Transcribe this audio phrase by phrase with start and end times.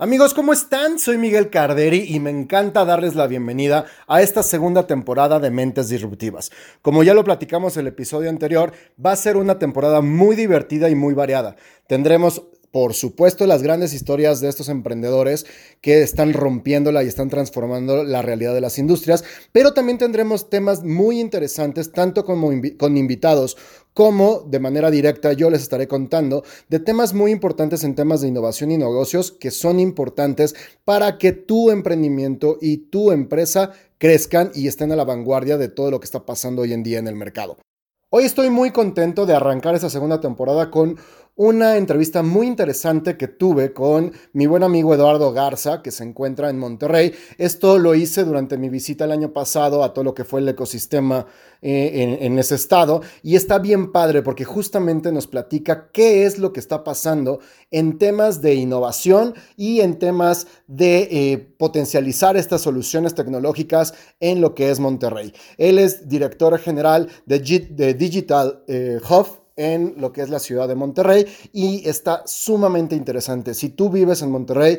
[0.00, 1.00] Amigos, ¿cómo están?
[1.00, 5.88] Soy Miguel Carderi y me encanta darles la bienvenida a esta segunda temporada de Mentes
[5.88, 6.52] Disruptivas.
[6.82, 8.72] Como ya lo platicamos en el episodio anterior,
[9.04, 11.56] va a ser una temporada muy divertida y muy variada.
[11.88, 15.46] Tendremos por supuesto, las grandes historias de estos emprendedores
[15.80, 20.84] que están rompiéndola y están transformando la realidad de las industrias, pero también tendremos temas
[20.84, 23.56] muy interesantes, tanto como con invitados
[23.94, 28.28] como de manera directa yo les estaré contando de temas muy importantes en temas de
[28.28, 30.54] innovación y negocios que son importantes
[30.84, 35.90] para que tu emprendimiento y tu empresa crezcan y estén a la vanguardia de todo
[35.90, 37.58] lo que está pasando hoy en día en el mercado.
[38.10, 40.96] Hoy estoy muy contento de arrancar esta segunda temporada con
[41.38, 46.50] una entrevista muy interesante que tuve con mi buen amigo Eduardo Garza, que se encuentra
[46.50, 47.14] en Monterrey.
[47.38, 50.48] Esto lo hice durante mi visita el año pasado a todo lo que fue el
[50.48, 51.26] ecosistema
[51.62, 53.02] eh, en, ese estado.
[53.22, 57.38] Y está bien padre porque justamente nos platica qué es lo que está pasando
[57.70, 64.56] en temas de innovación y en temas de eh, potencializar estas soluciones tecnológicas en lo
[64.56, 65.32] que es Monterrey.
[65.56, 70.76] Él es director general de, Digital eh, Hub en lo que es la ciudad de
[70.76, 73.52] Monterrey y está sumamente interesante.
[73.52, 74.78] Si tú vives en Monterrey,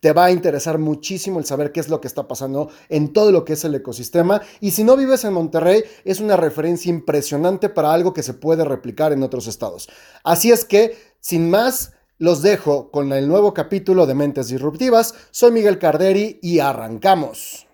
[0.00, 3.32] te va a interesar muchísimo el saber qué es lo que está pasando en todo
[3.32, 4.40] lo que es el ecosistema.
[4.60, 8.64] Y si no vives en Monterrey, es una referencia impresionante para algo que se puede
[8.64, 9.88] replicar en otros estados.
[10.24, 15.14] Así es que, sin más, los dejo con el nuevo capítulo de Mentes Disruptivas.
[15.30, 17.67] Soy Miguel Carderi y arrancamos.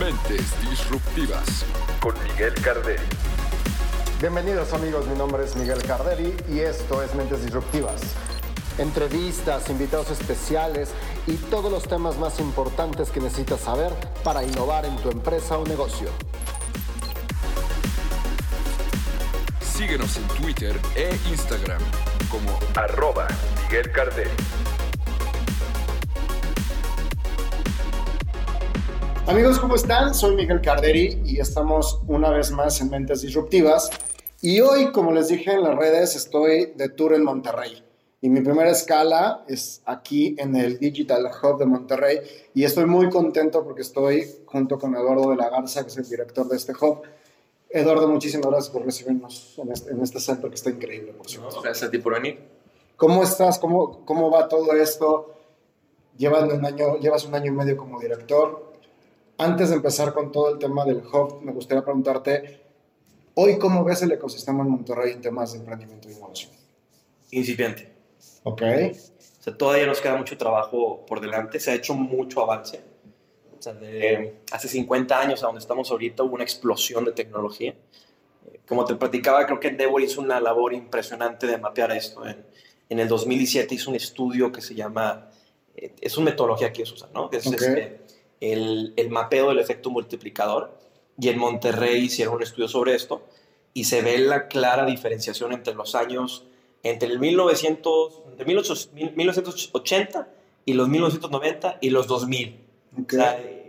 [0.00, 1.64] Mentes Disruptivas
[2.00, 3.02] con Miguel Carderi.
[4.20, 8.02] Bienvenidos amigos, mi nombre es Miguel Carderi y esto es Mentes Disruptivas.
[8.76, 10.90] Entrevistas, invitados especiales
[11.26, 13.90] y todos los temas más importantes que necesitas saber
[14.22, 16.10] para innovar en tu empresa o negocio.
[19.60, 21.80] Síguenos en Twitter e Instagram
[22.28, 23.28] como arroba
[23.62, 24.30] Miguel Carderi.
[29.28, 30.14] Amigos, ¿cómo están?
[30.14, 33.90] Soy Miguel Carderi y estamos una vez más en Mentes Disruptivas.
[34.40, 37.82] Y hoy, como les dije en las redes, estoy de tour en Monterrey.
[38.20, 42.20] Y mi primera escala es aquí en el Digital Hub de Monterrey.
[42.54, 46.08] Y estoy muy contento porque estoy junto con Eduardo de la Garza, que es el
[46.08, 47.02] director de este hub.
[47.68, 51.62] Eduardo, muchísimas gracias por recibirnos en este, este centro que está increíble, por supuesto.
[51.62, 52.38] gracias a ti por venir.
[52.96, 53.58] ¿Cómo estás?
[53.58, 55.34] ¿Cómo, cómo va todo esto?
[56.16, 58.65] Llevas un, año, llevas un año y medio como director
[59.38, 62.60] antes de empezar con todo el tema del hub, me gustaría preguntarte,
[63.34, 66.52] hoy cómo ves el ecosistema en Monterrey en temas de emprendimiento e innovación?
[67.30, 67.92] Incipiente.
[68.44, 68.62] Ok.
[68.62, 72.80] O sea, todavía nos queda mucho trabajo por delante, se ha hecho mucho avance.
[73.58, 77.74] O sea, de hace 50 años a donde estamos ahorita hubo una explosión de tecnología.
[78.66, 82.26] Como te platicaba, creo que Endeavor hizo una labor impresionante de mapear esto.
[82.26, 82.44] En,
[82.88, 85.30] en el 2017 hizo un estudio que se llama,
[85.76, 87.30] eh, es una metodología que ellos usan, ¿no?
[87.30, 88.00] Que es este,
[88.40, 90.78] el, mapeo del efecto multiplicador
[91.18, 93.24] y en Monterrey hicieron un estudio sobre esto
[93.72, 96.44] y se ve la clara diferenciación entre los años,
[96.82, 98.22] entre el 1900,
[99.14, 100.28] 1980
[100.64, 102.60] y los 1990 y los 2000.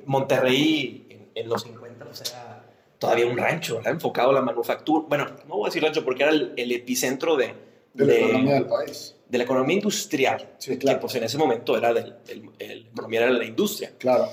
[0.05, 2.63] Monterrey en, los 50 o sea,
[2.97, 5.05] todavía un rancho, enfocado a la manufactura.
[5.09, 7.53] Bueno, no voy a decir rancho porque era el, epicentro de,
[7.93, 9.15] de, la economía del país.
[9.27, 10.97] De la economía industrial, sí, claro.
[10.97, 13.91] que pues en ese momento era del, el, el, la economía era de la industria.
[13.97, 14.29] Claro.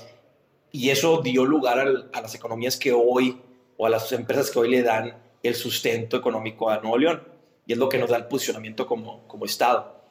[0.75, 3.39] Y eso dio lugar a, las economías que hoy,
[3.77, 7.23] o a las empresas que hoy le dan el sustento económico a Nuevo León.
[7.65, 10.01] Y es lo que nos da el posicionamiento como, como Estado.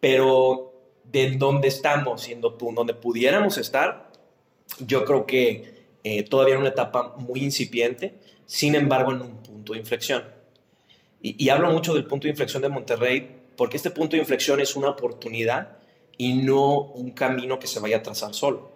[0.00, 0.72] Pero
[1.04, 4.10] de donde estamos, siendo donde pudiéramos estar,
[4.78, 8.14] yo creo que eh, todavía en una etapa muy incipiente,
[8.46, 10.24] sin embargo en un punto de inflexión.
[11.20, 14.58] Y, y, hablo mucho del punto de inflexión de Monterrey porque este punto de inflexión
[14.58, 15.76] es una oportunidad
[16.16, 18.73] y no un camino que se vaya a trazar solo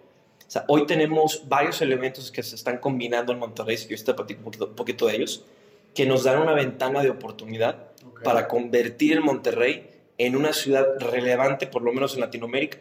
[0.67, 4.75] hoy tenemos varios elementos que se están combinando en Monterrey, si yo te platico un
[4.75, 5.45] poquito, de ellos,
[5.93, 7.89] que nos dan una ventana de oportunidad
[8.23, 12.79] para convertir el Monterrey en una ciudad relevante, por lo menos en Latinoamérica,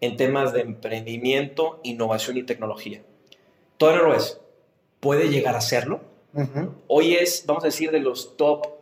[0.00, 3.02] en temas de emprendimiento, innovación y tecnología.
[3.76, 4.40] Todavía no lo es.
[5.00, 6.00] Puede llegar a serlo.
[6.86, 8.75] Hoy es, vamos a decir, de los top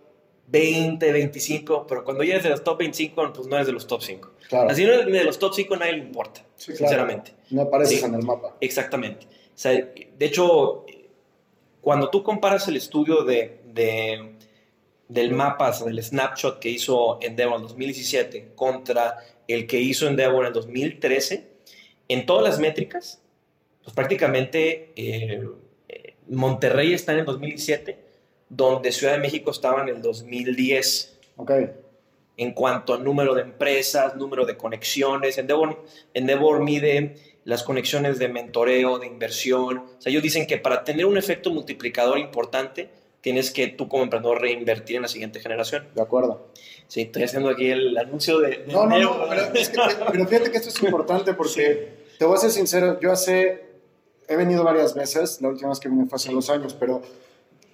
[0.46, 3.87] 20, 25, pero cuando ya eres de los top 25, pues no eres de los
[3.87, 4.31] top 5.
[4.69, 7.32] Así no eres de los top 5, nadie le importa, sinceramente.
[7.50, 8.56] No apareces en el mapa.
[8.61, 9.26] Exactamente.
[9.62, 10.85] de hecho,
[11.81, 14.37] cuando tú comparas el estudio de, de,
[15.08, 19.19] del mapa, del snapshot que hizo Endeavor en 2017 contra
[19.49, 21.49] el que hizo Endeavor en 2013,
[22.08, 23.20] en todas las métricas,
[23.82, 25.47] pues prácticamente eh,
[26.29, 28.04] Monterrey está en el 2017,
[28.49, 31.19] donde Ciudad de México estaba en el 2010.
[31.37, 31.50] Ok.
[32.37, 37.14] En cuanto a número de empresas, número de conexiones, Endeavor, Endeavor mide
[37.44, 39.79] las conexiones de mentoreo, de inversión.
[39.79, 42.88] O sea, ellos dicen que para tener un efecto multiplicador importante,
[43.20, 45.87] tienes que tú como emprendedor reinvertir en la siguiente generación.
[45.94, 46.49] De acuerdo.
[46.88, 48.49] Sí, estoy haciendo aquí el anuncio de...
[48.58, 49.79] de No, no, no, pero, es que-
[50.12, 51.88] pero fíjate que esto es importante porque,
[52.19, 53.64] te voy a ser sincero, yo hace,
[54.29, 57.00] he venido varias veces, la última vez que vine fue hace dos años, pero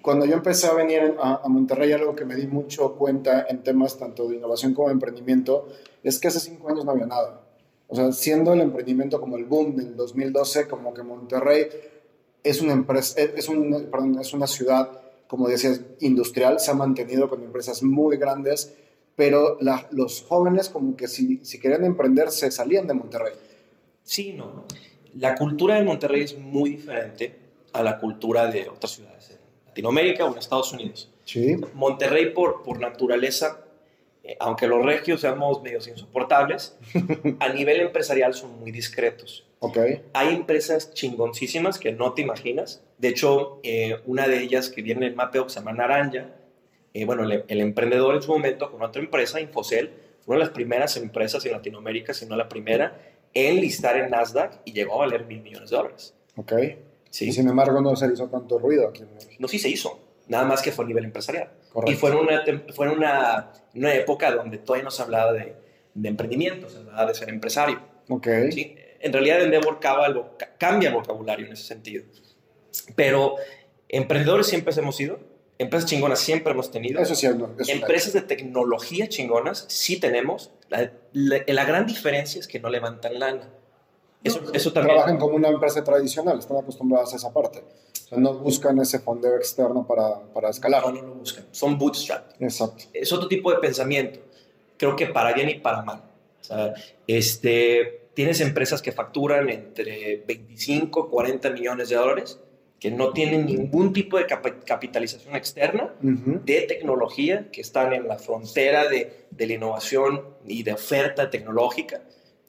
[0.02, 3.46] cuando yo empecé a venir en- a, a Monterrey, algo que me di mucho cuenta
[3.48, 5.68] en temas tanto de innovación como de emprendimiento,
[6.02, 7.42] es que hace cinco años no había nada.
[7.88, 11.66] O sea, siendo el emprendimiento como el boom del 2012, como que Monterrey
[12.42, 14.90] es una empresa, es, un, perdón, es una ciudad,
[15.26, 18.72] como decías, industrial, se ha mantenido con empresas muy grandes,
[19.16, 23.34] pero la- los jóvenes como que si, si querían emprender se salían de Monterrey.
[24.02, 24.64] Sí, no.
[25.16, 27.36] La cultura de Monterrey es muy diferente
[27.72, 29.19] a la cultura de otras ciudades
[29.80, 31.10] Latinoamérica o en Estados Unidos.
[31.24, 31.56] Sí.
[31.74, 33.64] Monterrey, por, por naturaleza,
[34.24, 36.76] eh, aunque los regios seamos medios insoportables,
[37.40, 39.46] a nivel empresarial son muy discretos.
[39.60, 39.78] Ok.
[40.12, 42.82] Hay empresas chingoncísimas que no te imaginas.
[42.98, 46.28] De hecho, eh, una de ellas que viene en el mapeo que se llama Naranja,
[46.92, 49.90] eh, bueno, el, el emprendedor en su momento con otra empresa, Infocel,
[50.24, 53.00] fue una de las primeras empresas en Latinoamérica, si no la primera,
[53.32, 56.14] en listar en Nasdaq y llegó a valer mil millones de dólares.
[56.36, 56.52] Ok.
[57.10, 57.28] Sí.
[57.28, 59.34] Y sin embargo no se hizo tanto ruido aquí en México.
[59.38, 59.98] No, sí se hizo,
[60.28, 61.50] nada más que fue a nivel empresarial.
[61.72, 61.92] Correcto.
[61.92, 62.42] Y fue en una,
[62.74, 65.54] fue en una, una época donde todavía no se hablaba de,
[65.94, 67.80] de emprendimiento, se hablaba de ser empresario.
[68.08, 68.28] Ok.
[68.52, 68.76] ¿sí?
[69.00, 72.04] En realidad Endeavor cambia el vocabulario en ese sentido.
[72.96, 73.36] Pero
[73.88, 75.18] emprendedores siempre hemos sido,
[75.58, 80.52] empresas chingonas siempre hemos tenido, Eso sí, un empresas de tecnología chingonas sí tenemos.
[80.68, 83.48] La, la- la gran diferencia es que no levantan lana.
[84.22, 84.96] Eso, eso también.
[84.96, 87.58] Trabajan como una empresa tradicional, están acostumbradas a esa parte.
[87.60, 90.82] O sea, no buscan ese fondeo externo para, para escalar.
[90.84, 91.46] No, no lo buscan.
[91.52, 92.30] Son bootstrap.
[92.40, 92.84] Exacto.
[92.92, 94.18] es otro tipo de pensamiento.
[94.76, 96.02] Creo que para bien y para mal.
[96.40, 96.74] O sea,
[97.06, 102.38] este, tienes empresas que facturan entre 25 40 millones de dólares
[102.80, 104.26] que no tienen ningún tipo de
[104.64, 106.40] capitalización externa Ujú.
[106.44, 112.00] de tecnología, que están en la frontera de, de la innovación y de oferta tecnológica.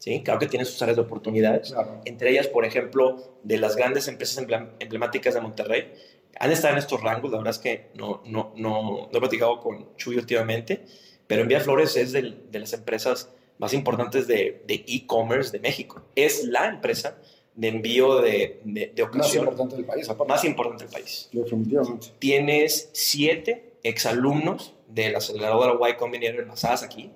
[0.01, 0.21] ¿Sí?
[0.23, 1.71] Claro que tienen sus áreas de oportunidades.
[1.71, 2.01] Claro.
[2.05, 5.93] Entre ellas, por ejemplo, de las grandes empresas emblem- emblemáticas de Monterrey,
[6.39, 7.29] han estado en estos rangos.
[7.31, 10.83] La verdad es que no, no, no, no he platicado con Chuy últimamente,
[11.27, 16.01] pero Envía Flores es del- de las empresas más importantes de de e-commerce de México.
[16.15, 17.17] Es la empresa
[17.53, 20.33] de envío de, de, de Más ocasión importante del país, aparte.
[20.33, 21.29] más importante del país.
[21.31, 22.07] Definitivamente.
[22.17, 27.11] Tienes siete exalumnos de la aceleradora Y Combinator enlazadas aquí,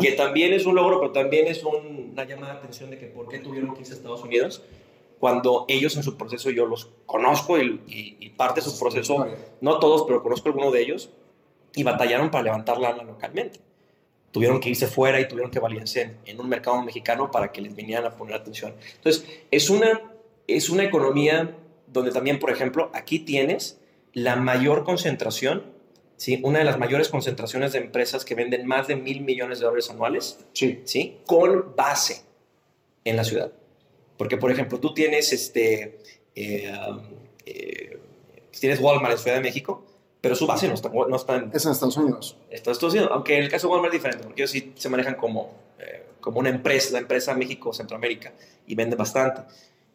[0.00, 3.06] Que también es un logro, pero también es un- una llamada de atención de que
[3.06, 4.62] por qué tuvieron que irse a Estados Unidos
[5.18, 9.26] cuando ellos en su proceso, yo los conozco y, y- y parte de su proceso,
[9.60, 11.10] no todos, pero conozco algunos de ellos,
[11.74, 13.60] y batallaron para levantar lana localmente.
[14.32, 17.60] Tuvieron que irse fuera y tuvieron que valerse en, en un mercado mexicano para que
[17.60, 18.74] les vinieran a poner atención.
[18.96, 20.00] Entonces, es una,
[20.46, 21.54] es una economía
[21.86, 23.78] donde también, por ejemplo, aquí tienes
[24.14, 25.64] la mayor concentración,
[26.20, 26.38] ¿sí?
[26.42, 29.88] una de las mayores concentraciones de empresas que venden más de mil millones de dólares
[29.88, 30.82] anuales Sí.
[30.84, 31.18] ¿sí?
[31.26, 32.22] Con base
[33.04, 33.52] en la ciudad.
[34.18, 35.98] Porque, por ejemplo, tú tienes este.
[36.34, 37.00] eh, um,
[37.46, 37.98] eh,
[38.58, 39.82] tienes Walmart en Ciudad de México,
[40.20, 42.36] pero su base no está, no está en Es en Estados Unidos.
[42.50, 43.08] Estados Unidos.
[43.12, 46.04] Aunque en el caso de Walmart es diferente, porque ellos sí se manejan como, eh,
[46.20, 48.34] como una empresa, la empresa México-Centroamérica,
[48.66, 49.40] y venden bastante.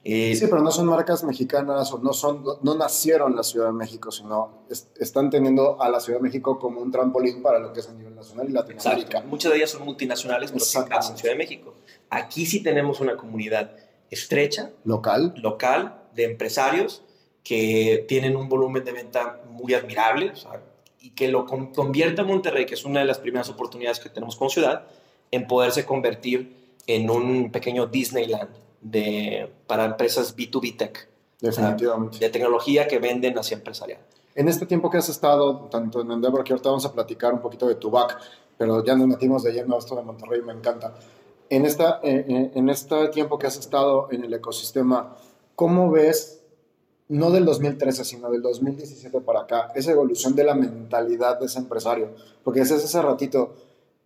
[0.08, 3.66] Eh, Sí, pero no son marcas mexicanas o no son, no nacieron en la Ciudad
[3.68, 7.58] de México, sino es- están teniendo a la Ciudad de México como un trampolín para
[7.58, 9.08] lo que es a nivel nacional y Latinoamérica.
[9.08, 9.28] Exacto.
[9.28, 11.74] Muchas de ellas son multinacionales, pero base en Ciudad de México.
[12.12, 13.72] Aquí sí tenemos una comunidad
[14.12, 15.34] estrecha, Local.
[15.38, 17.02] local de empresarios
[17.44, 20.62] que tienen un volumen de venta muy admirable o sea,
[21.00, 24.10] y que lo con- convierte a Monterrey, que es una de las primeras oportunidades que
[24.10, 24.86] tenemos como ciudad,
[25.32, 28.50] en poderse convertir en un pequeño Disneyland
[28.86, 31.10] de, para empresas B2B Tech,
[31.42, 32.20] Definitivamente.
[32.20, 34.00] de tecnología que venden hacia empresarial.
[34.36, 37.42] En este tiempo que has estado, tanto en Endeavor, que ahorita vamos a platicar un
[37.42, 38.18] poquito de tu back,
[38.58, 40.94] pero ya nos metimos de lleno a esto de Monterrey, me encanta.
[41.50, 45.16] En, esta, eh, eh, en este tiempo que has estado en el ecosistema,
[45.56, 46.44] ¿cómo ves,
[47.08, 51.58] no del 2013, sino del 2017 para acá, esa evolución de la mentalidad de ese
[51.58, 52.10] empresario?
[52.44, 53.56] Porque decías hace ratito,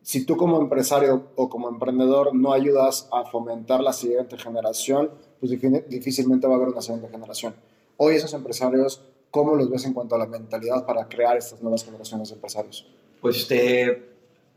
[0.09, 5.51] si tú como empresario o como emprendedor no ayudas a fomentar la siguiente generación, pues
[5.51, 7.53] difí- difícilmente va a haber una siguiente generación.
[7.97, 11.83] Hoy esos empresarios, ¿cómo los ves en cuanto a la mentalidad para crear estas nuevas
[11.85, 12.87] generaciones de empresarios?
[13.21, 14.09] Pues te,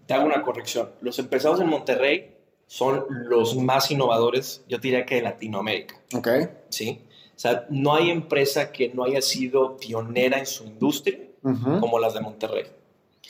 [0.06, 0.88] te hago una corrección.
[1.02, 2.34] Los empresarios en Monterrey
[2.66, 6.00] son los más innovadores, yo diría que de Latinoamérica.
[6.16, 6.28] ¿Ok?
[6.70, 7.02] ¿sí?
[7.36, 11.78] O sea, no hay empresa que no haya sido pionera en su industria Ujú.
[11.80, 12.64] como las de Monterrey.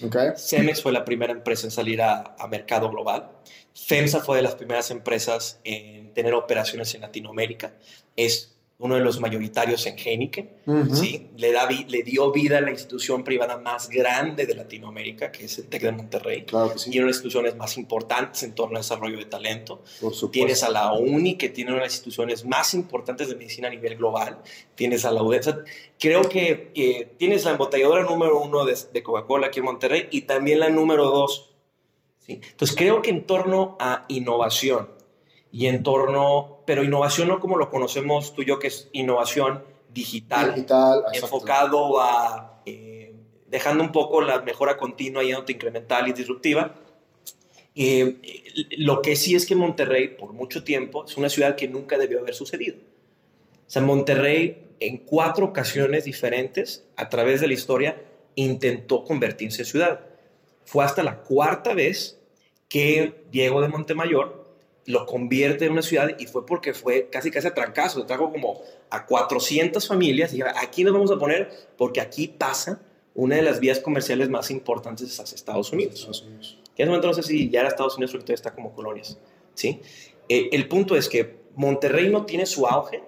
[0.00, 0.16] Ok.
[0.36, 3.30] Cemex fue la primera empresa en salir a, a mercado global.
[3.74, 7.74] FEMSA fue de las primeras empresas en tener operaciones en Latinoamérica.
[8.16, 8.51] Es
[8.82, 10.50] uno de los mayoritarios en Heineken.
[10.66, 10.96] Ujú.
[10.96, 11.28] ¿sí?
[11.36, 15.58] le, da le dio vida a la institución privada más grande de Latinoamérica, que es
[15.58, 16.44] el TEC de Monterrey.
[16.44, 16.90] Claro sí.
[16.92, 19.82] Y una de las instituciones más importantes en torno al desarrollo de talento.
[20.00, 20.30] Por supuesto.
[20.30, 23.70] Tienes a la UNI, que tiene una de las instituciones más importantes de medicina a
[23.70, 24.38] nivel global.
[24.74, 25.58] Tienes a la sea,
[25.98, 30.22] creo que eh, tienes la embotelladora número uno de, de Coca-Cola aquí en Monterrey y
[30.22, 31.52] también la número dos.
[32.18, 32.40] ¿sí?
[32.50, 34.88] Entonces, creo que en torno a innovación
[35.52, 39.62] y en torno, pero innovación no como lo conocemos tú y yo, que es innovación
[39.92, 40.66] digital,
[41.12, 43.14] enfocado a eh,
[43.48, 46.74] dejando un poco la mejora continua y incremental y disruptiva.
[47.74, 48.16] Eh,
[48.78, 52.20] lo que sí es que Monterrey, por mucho tiempo, es una ciudad que nunca debió
[52.20, 52.78] haber sucedido.
[53.66, 58.02] O sea, Monterrey, en cuatro ocasiones diferentes, a través de la historia,
[58.36, 60.00] intentó convertirse en ciudad.
[60.64, 62.18] Fue hasta la cuarta vez
[62.70, 64.41] que Diego de Montemayor
[64.86, 68.00] lo convierte en una ciudad y fue porque fue casi casi a trancazo.
[68.00, 68.60] Se trajo como
[68.90, 72.82] a 400 familias y aquí nos vamos a poner porque aquí pasa
[73.14, 75.94] una de las vías comerciales más importantes hacia Estados Unidos.
[75.96, 76.58] Estados Unidos.
[76.74, 78.74] Que en ese momento no sé si ya era Estados Unidos o todavía está como
[78.74, 79.18] colonias.
[79.54, 79.80] ¿sí?
[80.28, 83.02] Eh, el punto es que Monterrey no tiene su auge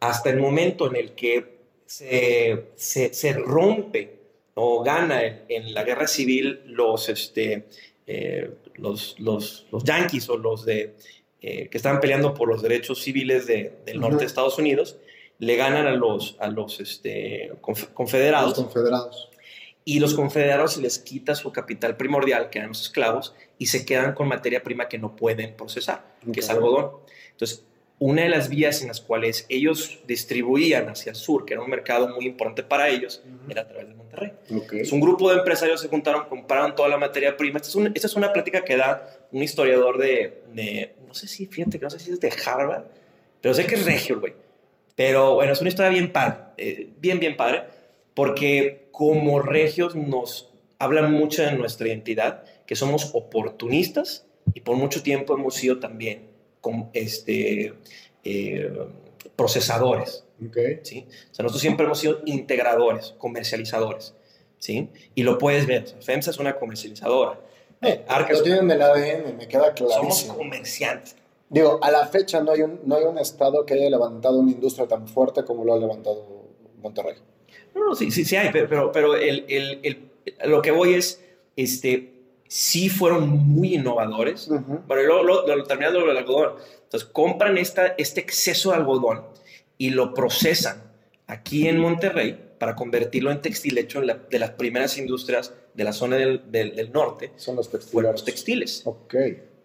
[0.00, 4.18] hasta el momento en el que se, se, se rompe
[4.54, 7.66] o gana en, en la guerra civil los, este,
[8.06, 10.94] eh, los, los, los yanquis o los de,
[11.40, 14.96] eh, que estaban peleando por los derechos civiles de- del norte de Estados Unidos,
[15.38, 19.28] le ganan a los, a los este, Los confederados confederados.
[19.84, 23.84] y los confederados se les quita su capital primordial, que eran los esclavos, y se
[23.84, 26.92] quedan con materia prima que no pueden procesar, que es algodón.
[27.32, 27.64] Entonces,
[27.98, 31.70] una de las vías en las cuales ellos distribuían hacia el sur, que era un
[31.70, 34.32] mercado muy importante para ellos, era a través de Monterrey.
[34.56, 34.72] Ok.
[34.74, 37.56] Es un grupo de empresarios se juntaron, compraron toda la materia prima.
[37.56, 41.26] Esta es, un- esta es una plática que da un historiador de, de- no sé
[41.28, 42.84] si, fíjate, que no sé si es de Harvard,
[43.40, 44.34] pero sé que es regio, güey.
[44.94, 47.62] Pero bueno, es una historia bien padre, eh, bien, bien padre,
[48.14, 55.02] porque como regios nos hablan mucho de nuestra identidad, que somos oportunistas y por mucho
[55.02, 56.26] tiempo hemos sido también
[56.60, 57.72] con, este,
[58.24, 58.72] eh,
[59.36, 60.24] procesadores.
[60.48, 60.56] Ok.
[60.82, 61.06] ¿sí?
[61.08, 64.14] O sea, nosotros siempre hemos sido integradores, comercializadores,
[64.58, 64.88] ¿sí?
[65.14, 67.38] Y lo puedes ver, o sea, FEMSA es una comercializadora.
[67.80, 70.36] Eh, Arca Lo tienen en el ADN, me queda somos clarísimo.
[70.36, 71.16] comerciantes.
[71.48, 74.52] Digo, a la fecha no hay, un, no hay un estado que haya levantado una
[74.52, 76.24] industria tan fuerte como lo ha levantado
[76.80, 77.16] Monterrey.
[77.74, 80.10] No, no, sí, sí, sí hay, pero, pero, pero el, el, el-
[80.44, 81.22] lo que voy es,
[81.56, 82.12] este,
[82.46, 84.48] sí fueron muy innovadores.
[84.48, 86.52] Bueno, y luego, luego, luego terminando lo del algodón.
[86.84, 89.22] Entonces, compran esta, este exceso de algodón
[89.82, 90.80] y lo procesan
[91.26, 95.82] aquí en Monterrey para convertirlo en textil hecho en la- de las primeras industrias de
[95.82, 98.82] la zona del, del- del norte, Son los fueron los textiles.
[98.84, 99.14] Ok.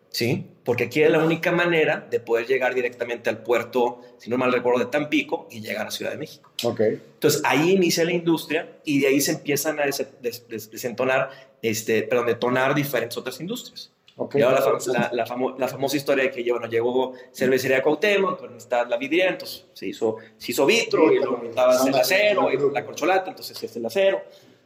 [0.10, 0.44] ¿sí?
[0.64, 4.52] Porque aquí es la única manera de poder llegar directamente al puerto, si no mal
[4.52, 6.52] recuerdo, de Tampico y llegar a Ciudad de México.
[6.64, 6.80] Ok.
[6.80, 11.30] Entonces ahí inicia la industria y de ahí se empiezan a des- des- des- desentonar,
[11.62, 13.92] este, perdón, detonar diferentes otras industrias.
[14.20, 14.36] Ok.
[14.36, 18.40] Y ahora la, la- la famo- la famosa historia de que bueno, llegó cervecería Cuauhtémoc,
[18.40, 22.52] pues está la vidriera, entonces se hizo, se hizo vitro y luego necesitabas el acero
[22.52, 24.22] y la corcholata, entonces es el acero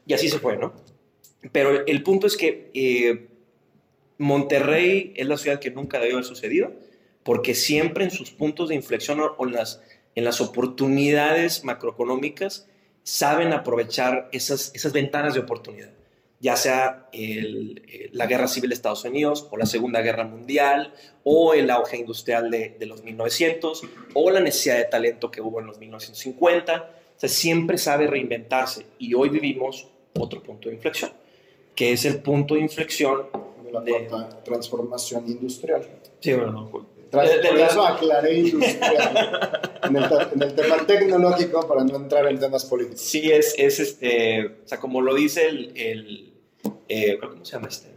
[0.05, 0.73] y así se fue, ¿no?
[1.51, 3.27] Pero el punto es que eh,
[4.17, 6.71] Monterrey es la ciudad que nunca debió haber sucedido
[7.23, 9.81] porque siempre en sus puntos de inflexión o o en las,
[10.15, 12.67] en las oportunidades macroeconómicas
[13.03, 15.89] saben aprovechar esas, esas ventanas de oportunidad
[16.41, 20.93] ya sea el- eh, la guerra civil de Estados Unidos o la Segunda Guerra Mundial
[21.23, 23.83] o el auge industrial de, de los 1900
[24.15, 26.89] o la necesidad de talento que hubo en los 1950.
[27.15, 29.87] O sea, siempre sabe reinventarse y hoy vivimos
[30.19, 31.11] otro punto de inflexión,
[31.75, 33.27] que es el punto de inflexión
[33.63, 34.09] De la de...
[34.43, 35.87] transformación industrial.
[36.19, 40.55] Sí, bueno, no, Tras- de- de por eso aclaré industrial en, el, ta- en el
[40.55, 43.01] tema tecnológico para no entrar en temas políticos.
[43.01, 46.30] Sí, es, es este, o sea, como lo dice el, el
[46.91, 47.89] eh, ¿cómo se llama este?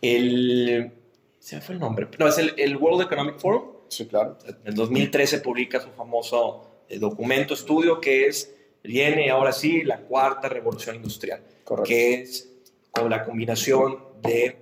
[0.00, 0.92] El,
[1.38, 3.62] se me fue el nombre, no, es el, el World Economic Forum.
[3.88, 4.38] Sí, claro.
[4.46, 8.52] En el 2013 publica su famoso eh, documento estudio que es,
[8.82, 11.88] viene ahora sí, la cuarta revolución industrial, Correcto.
[11.88, 12.48] que es
[12.90, 14.56] con la combinación de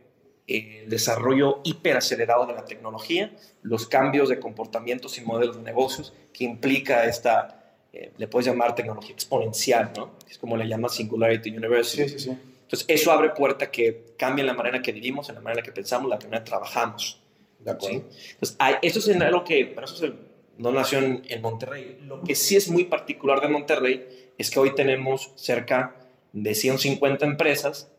[0.47, 6.13] eh, el desarrollo hiperacelerado de la tecnología, los cambios de comportamientos y modelos de negocios
[6.33, 10.11] que implica esta, eh, le puedes llamar tecnología exponencial, ¿no?
[10.29, 12.09] Es como le llama Singularity University.
[12.09, 12.39] Sí, sí, sí.
[12.71, 16.09] Entonces, eso abre puerta que cambie la manera que vivimos, en la manera que pensamos,
[16.09, 17.21] la manera que trabajamos.
[17.59, 18.05] De acuerdo.
[18.11, 18.31] ¿sí?
[18.35, 20.15] Entonces, hay- esto es en algo que, para eso es el-
[20.57, 21.99] no nació en, en Monterrey.
[22.03, 25.97] Lo que sí es muy particular de Monterrey es que hoy tenemos cerca
[26.33, 27.91] de 150 empresas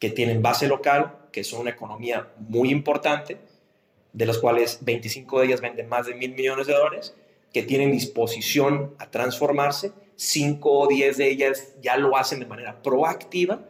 [0.00, 3.36] que tienen base local, que son una economía muy importante,
[4.14, 7.14] de las cuales 25 de ellas venden más de mil millones de dólares,
[7.52, 12.82] que tienen disposición a transformarse, 5 o 10 de ellas ya lo hacen de manera
[12.82, 13.60] proactiva.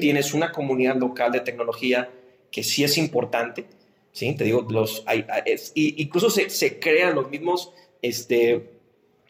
[0.00, 2.10] Tienes una comunidad local de tecnología
[2.50, 3.66] que sí es importante,
[4.12, 4.34] ¿sí?
[4.34, 5.26] Te digo, los, hay,
[5.74, 8.70] incluso se, se, crean los mismos este,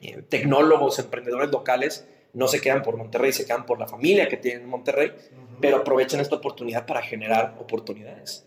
[0.01, 4.37] eh, tecnólogos, emprendedores locales, no se quedan por Monterrey, se quedan por la familia que
[4.37, 5.13] tienen en Monterrey,
[5.61, 8.45] pero aprovechan esta oportunidad para generar oportunidades.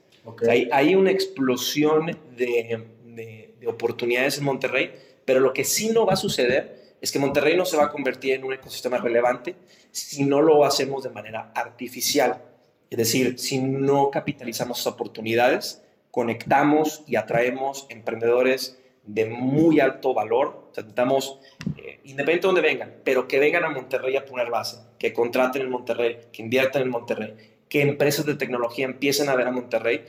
[0.48, 2.06] hay, una explosión
[2.38, 4.94] de, de, de oportunidades en Monterrey,
[5.26, 7.92] pero lo que sí no va a suceder es que Monterrey no se va a
[7.92, 9.56] convertir en un ecosistema relevante
[9.92, 12.42] si no lo hacemos de manera artificial.
[12.90, 20.70] Es decir, si no capitalizamos oportunidades, conectamos y atraemos emprendedores de muy alto valor.
[20.70, 21.40] Intentamos,
[21.78, 25.62] eh, independientemente de donde vengan, pero que vengan a Monterrey a poner base, que contraten
[25.62, 27.36] en Monterrey, que inviertan en Monterrey,
[27.70, 30.04] que empresas de tecnología empiecen a ver a Monterrey.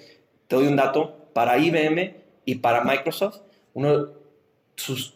[0.49, 3.41] Te doy un dato, para IBM y para Microsoft,
[3.75, 4.20] uno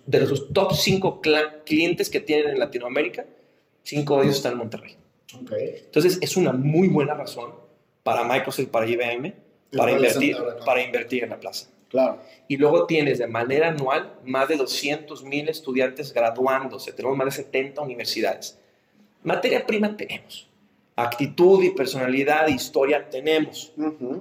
[0.06, 1.20] de los top 5
[1.64, 3.24] clientes que tienen en Latinoamérica,
[3.82, 4.96] cinco de ellos están en Monterrey.
[5.50, 7.52] Entonces, es una muy buena razón
[8.02, 9.32] para Microsoft para IBM
[9.76, 11.68] para invertir, para invertir en la plaza.
[11.88, 12.18] Claro.
[12.48, 16.92] Y luego tienes de manera anual más de 200 mil estudiantes graduándose.
[16.92, 18.58] Tenemos más de 70 universidades.
[19.22, 20.48] Materia prima tenemos.
[20.96, 23.72] Actitud y personalidad, historia tenemos.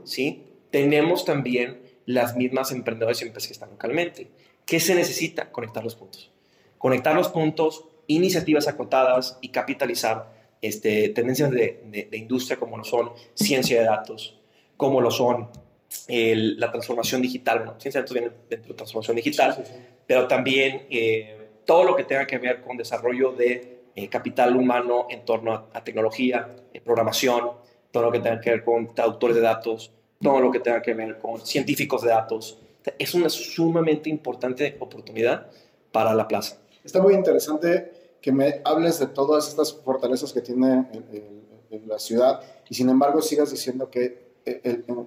[0.04, 0.44] ¿sí?
[0.70, 4.28] Tenemos también las mismas emprendedores y empresas que están localmente.
[4.65, 5.51] ¿Qué se necesita?
[5.51, 6.32] Conectar los puntos.
[6.77, 13.82] Conectar los puntos, iniciativas acotadas y capitalizar este, tendencias de, industria como lo son ciencia
[13.82, 14.39] de datos,
[14.77, 15.50] como lo son
[16.08, 17.60] la transformación digital.
[17.60, 19.63] Bueno, ciencia de datos viene dentro de transformación digital,
[20.08, 25.08] pero también eh, todo lo que tenga que ver con desarrollo de eh, capital humano
[25.10, 27.51] en torno a, tecnología, eh, programación,
[27.91, 30.93] todo lo que tenga que ver con traductores de datos, todo lo que tenga que
[30.93, 32.58] ver con científicos de datos.
[32.98, 35.48] Es una sumamente importante oportunidad
[35.91, 36.58] para la plaza.
[36.84, 40.88] Está muy interesante que me hables de todas estas fortalezas que tiene
[41.86, 44.24] la ciudad y sin embargo sigas diciendo que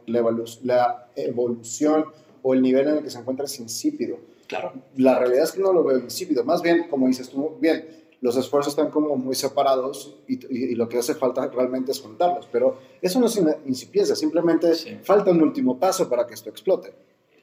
[0.07, 2.07] la, evolución
[2.43, 4.19] o el nivel en el que se encuentra es insípido.
[4.47, 4.73] Claro.
[4.97, 6.45] La realidad es que no lo veo insípido.
[6.45, 7.87] Más bien, como dices tú, bien,
[8.21, 12.49] los esfuerzos están como muy separados y, lo que hace falta realmente es juntarlos.
[12.51, 16.93] Pero eso no es incipiente, simplemente falta un último paso para que esto explote.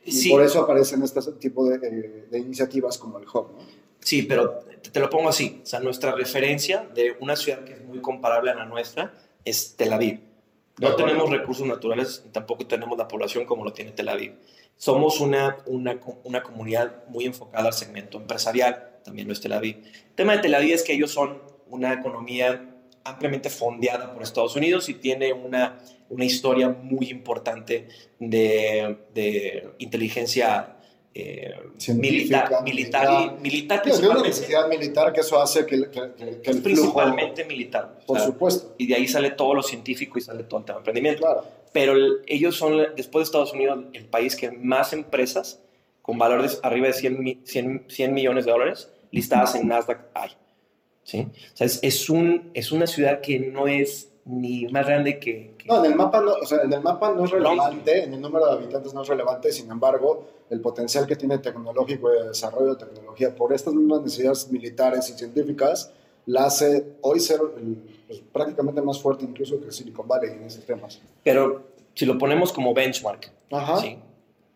[0.06, 3.52] Y por eso aparecen este tipo de, eh, de iniciativas como el Hub.
[3.54, 3.84] ¿no?
[4.00, 4.60] Sí, pero
[4.92, 5.62] te lo pongo así.
[5.64, 9.14] O sea, nuestra referencia de una ciudad que es muy comparable a la nuestra
[9.46, 10.20] es Tel Aviv.
[10.80, 14.34] No tenemos recursos naturales, tampoco tenemos la población como lo tiene Tel Aviv.
[14.76, 19.78] Somos una, una, una comunidad muy enfocada al segmento empresarial, también lo es Tel Aviv.
[19.84, 22.73] El tema de Tel Aviv es que ellos son una economía
[23.04, 27.88] ampliamente fondeada por Estados Unidos y tiene una, una historia muy importante
[28.20, 30.78] de, de inteligencia
[31.16, 31.54] eh,
[31.90, 38.00] militar, militar, militar, una necesidad militar que eso hace que, que, que el principalmente militar.
[38.08, 38.74] Por supuesto.
[38.80, 41.22] Y de ahí sale todo lo científico y sale todo el tema de emprendimiento.
[41.22, 41.46] Claro.
[41.72, 45.60] Pero ellos son, después de Estados Unidos, el país que más empresas
[46.02, 50.32] con valores arriba de 100, 100, 100 millones de dólares listadas en Nasdaq hay.
[51.04, 51.28] ¿Sí?
[51.54, 55.54] O sea, es, es, un, es una ciudad que no es ni más grande que,
[55.68, 58.22] No, en el, mapa no, o sea, en el mapa no es relevante, en el
[58.22, 62.28] número de habitantes no es relevante, sin embargo, el potencial que tiene tecnológico y de
[62.30, 65.92] desarrollo de tecnología por estas mismas necesidades militares y científicas
[66.26, 67.42] la hace hoy ser
[68.08, 71.02] pues, prácticamente más fuerte incluso que Silicon Valley en esos temas.
[71.24, 71.64] Pero
[71.94, 73.30] si lo ponemos como benchmark,
[73.82, 73.98] ¿sí?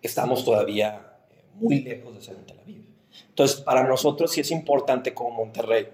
[0.01, 2.83] estamos todavía eh, muy lejos de ser en Tel Aviv.
[3.29, 5.89] Entonces, para nosotros sí es importante como Monterrey,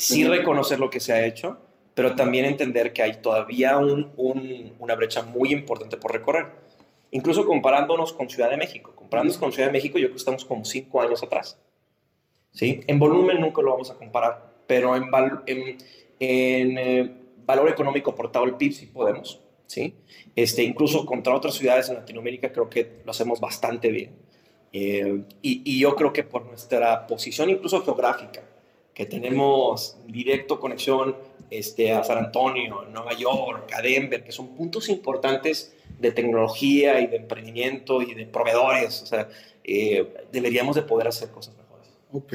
[0.00, 1.58] sí reconocer lo que se ha hecho,
[1.94, 6.46] pero también entender que hay todavía un, una brecha muy importante por recorrer.
[7.10, 8.92] Incluso comparándonos con Ciudad de México.
[8.94, 11.58] Comparándonos con Ciudad de México, yo creo que estamos como cinco años atrás.
[12.52, 12.80] ¿sí?
[12.86, 15.10] En volumen nunca lo vamos a comparar, pero en,
[15.46, 15.78] en,
[16.18, 19.40] en eh, valor económico portado al PIB sí podemos.
[19.66, 19.94] ¿sí?
[20.36, 24.16] Este, incluso contra otras ciudades en Latinoamérica creo que lo hacemos bastante bien.
[24.72, 28.42] Eh, y, y, yo creo que por nuestra posición incluso geográfica,
[28.94, 31.16] que tenemos directo conexión
[31.50, 37.06] este, a San Antonio, Nueva York, a Denver, que son puntos importantes de tecnología y
[37.06, 39.02] de emprendimiento y de proveedores.
[39.02, 39.28] O sea,
[39.64, 41.88] eh, deberíamos de poder hacer cosas mejores.
[42.12, 42.34] Ok.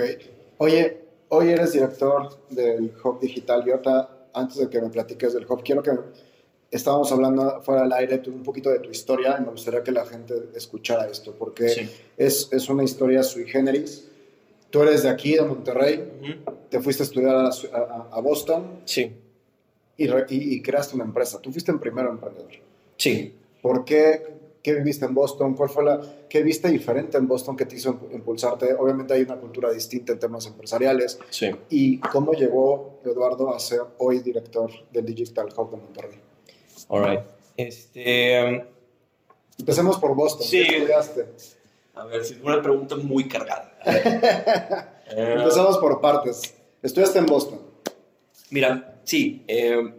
[0.58, 0.98] Oye,
[1.30, 5.64] hoy eres director del Hub Digital y ahorita, antes de que me platiques del Hub,
[5.64, 5.92] quiero que
[6.72, 10.06] estábamos hablando fuera del aire un poquito de tu historia y me gustaría que la
[10.06, 14.10] gente escuchara esto, porque es, es una historia sui generis
[14.70, 16.04] Tú eres de aquí, de Monterrey,
[16.70, 19.12] te fuiste a estudiar a, a- a Boston Sí,
[19.98, 21.40] y, re- y- y creaste una empresa.
[21.42, 22.52] Tú fuiste el primero emprendedor.
[22.98, 23.34] sí.
[23.62, 24.36] ¿Por qué?
[24.62, 25.54] ¿Qué viviste en Boston?
[25.56, 26.00] ¿Cuál fue la,
[26.30, 28.74] qué viste diferente en Boston que te hizo impu- impulsarte?
[28.74, 31.18] Obviamente hay una cultura distinta en temas empresariales.
[31.30, 31.50] Sí.
[31.70, 36.20] ¿Y cómo llegó Eduardo a ser hoy director del Digital Hub de Monterrey?
[36.90, 37.20] All right.
[37.58, 38.62] Este, um,
[39.60, 40.46] Empecemos por Boston.
[40.48, 40.64] Sí.
[40.68, 41.26] ¿Qué estudiaste?
[41.96, 43.78] A ver, si una pregunta muy cargada.
[43.86, 44.82] Eh,
[45.38, 46.56] Empezamos por partes.
[46.82, 47.60] Estudiaste en Boston.
[48.52, 49.94] mira, sí, eh,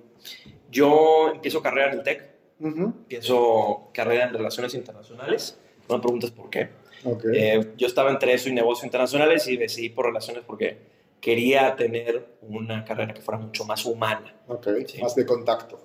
[0.70, 2.30] yo empiezo carrera en el TEC,
[2.60, 2.82] Ujú.
[2.84, 5.58] empiezo carrera en Relaciones Internacionales.
[5.88, 6.70] No me preguntes por qué.
[7.04, 7.24] Ok.
[7.34, 10.78] Eh, yo estaba entre eso y negocios internacionales y decidí por relaciones porque
[11.20, 14.34] quería tener una carrera que fuera mucho más humana.
[14.48, 14.68] ok.
[14.86, 15.00] sí.
[15.00, 15.80] Más de contacto.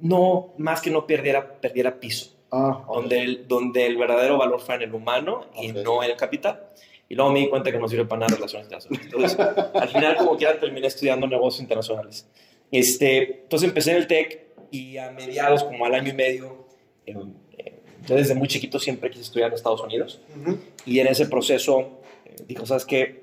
[0.00, 2.30] No, más que no perdiera, perdiera piso.
[2.54, 2.94] Ah, ok.
[2.96, 6.68] donde el, donde el verdadero valor fuera en el humano y no en el capital.
[7.08, 9.06] Y luego me di cuenta que no sirve para nada relaciones internacionales.
[9.12, 9.38] Entonces,
[9.74, 12.26] al final, como quiera, terminé estudiando negocios internacionales.
[12.70, 16.66] Este, entonces empecé en el TEC y a mediados, como al año y medio,
[17.06, 17.14] eh,
[17.58, 20.20] eh, yo desde muy chiquito siempre quise estudiar en Estados Unidos.
[20.40, 20.58] Ujú.
[20.86, 23.22] Y en ese proceso, eh, dijo, ¿sabes qué?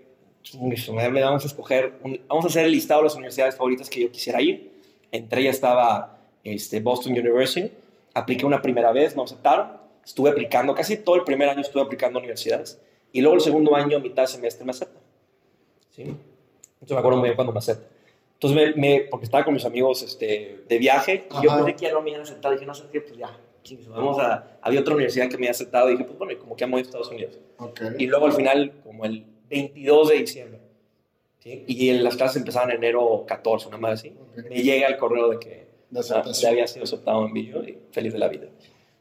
[0.92, 4.02] Me vamos a escoger, un- vamos a hacer el listado de las universidades favoritas que
[4.02, 4.72] yo quisiera ir.
[5.12, 7.72] Entre ellas estaba este, Boston University.
[8.14, 9.78] Apliqué una primera vez, no aceptaron.
[10.06, 12.82] Estuve aplicando, casi todo el primer año estuve aplicando a universidades.
[13.12, 15.02] Y luego el segundo año, a mitad de semestre, me aceptan.
[15.92, 16.02] ¿Sí?
[16.04, 17.88] Entonces me acuerdo muy bien cuando me aceptan.
[18.34, 21.82] Entonces, me, me- porque estaba con mis amigos este, de viaje, y yo pensé que
[21.88, 22.54] ya no me habían aceptado.
[22.54, 23.38] Dije, no sé qué, pues ya,
[23.90, 24.58] vamos a...
[24.62, 25.90] Había otra universidad que me había aceptado.
[25.90, 27.38] Y dije, pues bueno, y como que amo a Estados Unidos.
[27.58, 27.82] Ok.
[27.98, 30.60] Y luego al final, como el 22 de diciembre,
[31.40, 31.66] ¿sí?
[31.68, 34.46] y en las clases empezaban en enero 14, una más así, Ok.
[34.50, 36.42] me llega el correo de que De ah, aceptación.
[36.42, 38.48] ya había sido aceptado en Billo y feliz de la vida.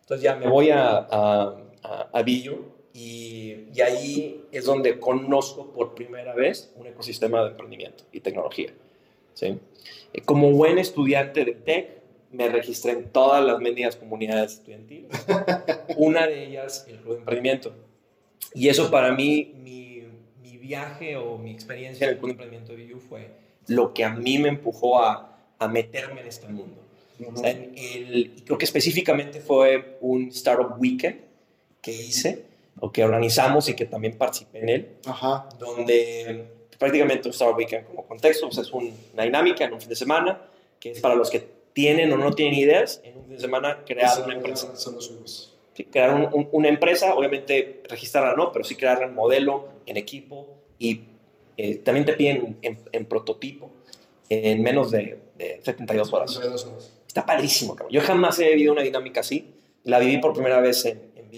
[0.00, 2.58] Entonces ya me voy a, a, a, a Billo
[2.94, 8.72] y, y ahí es donde conozco por primera vez un ecosistema de emprendimiento y tecnología.
[9.34, 9.58] ¿sí?
[10.12, 11.98] Eh, Como buen estudiante del TEC,
[12.32, 15.10] me registré en todas las mendigas comunidades estudiantiles.
[15.96, 17.72] Una de ellas, el Club de Emprendimiento.
[18.54, 20.02] Y eso para mí, mi,
[20.42, 23.30] mi viaje o mi experiencia en el Club de Emprendimiento de BU fue
[23.66, 25.27] lo que a mí me empujó a,
[25.58, 26.76] a meterme en este mundo.
[27.20, 27.32] Ujú.
[27.34, 31.20] O sea, el- y creo que específicamente fue un Startup Weekend
[31.82, 32.44] que hice
[32.80, 35.48] o que organizamos y que también participé en él, Ajá.
[35.58, 36.44] donde
[36.78, 39.88] prácticamente un Startup Weekend como contexto, o sea, es un- una dinámica en un fin
[39.88, 40.40] de semana
[40.78, 43.78] que es para los que tienen o no tienen ideas, en un fin de semana
[43.84, 44.72] crear una empresa.
[45.74, 49.96] Sí, crear un- un- una empresa, obviamente registrarla no, pero sí crearla en modelo, en
[49.96, 50.46] equipo
[50.78, 51.00] y
[51.56, 53.70] eh, también te piden en, en prototipo
[54.28, 56.30] en menos de, de 72 horas.
[56.32, 56.68] Suyos.
[57.06, 57.92] Está padrísimo, cabrón.
[57.92, 59.46] Yo jamás he vivido una dinámica así.
[59.84, 61.28] La viví por primera vez en, en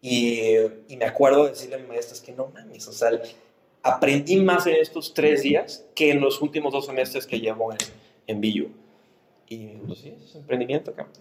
[0.00, 0.40] y,
[0.88, 3.10] y me acuerdo de decirle a mi maestra, es que no mames, o sea,
[3.82, 7.78] aprendí más en estos tres días que en los últimos dos semestres que llevo en,
[8.28, 8.68] en BU.
[9.48, 11.12] Y pues sí, es emprendimiento, cabrón.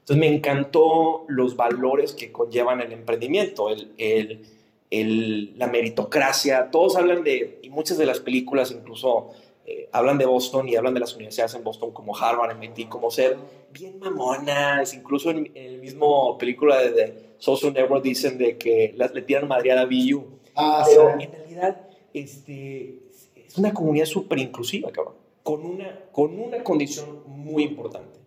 [0.00, 4.46] Entonces me encantó los valores que conllevan el emprendimiento, el, el,
[4.90, 6.70] el- la meritocracia.
[6.70, 9.32] Todos hablan de, y muchas de las películas incluso
[9.68, 13.10] eh, hablan de Boston y hablan de las universidades en Boston como Harvard, MIT, como
[13.10, 13.36] ser
[13.72, 14.94] bien mamonas.
[14.94, 19.22] Incluso en, en el mismo película de, de Social Network dicen de que las, le
[19.22, 20.24] tiran madreada a BU.
[20.54, 21.24] Ah, Pero sí.
[21.24, 23.02] en realidad este,
[23.34, 25.14] es una comunidad súper inclusiva, cabrón.
[25.42, 28.20] Con una, con una condición muy importante.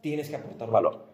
[0.00, 1.06] Tienes que aportar valor.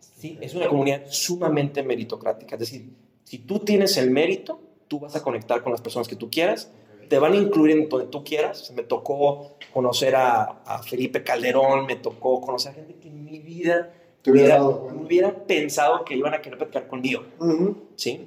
[0.00, 0.38] ¿Sí?
[0.40, 2.56] Es una comunidad sumamente meritocrática.
[2.56, 2.90] Es decir,
[3.22, 6.70] si tú tienes el mérito, tú vas a conectar con las personas que tú quieras.
[7.08, 8.72] Te van a incluir en donde tú quieras.
[8.74, 13.38] Me tocó conocer a, a Felipe Calderón, me tocó conocer a gente que en mi
[13.38, 13.92] vida
[14.26, 17.22] hubiera hubiera, pensado que iban a querer platicar conmigo.
[17.38, 17.76] Ujú.
[17.94, 18.26] ¿sí?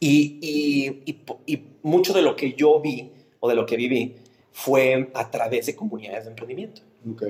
[0.00, 4.16] Y, y, y, y mucho de lo que yo vi o de lo que viví
[4.52, 6.82] fue a través de comunidades de emprendimiento.
[7.10, 7.24] Ok.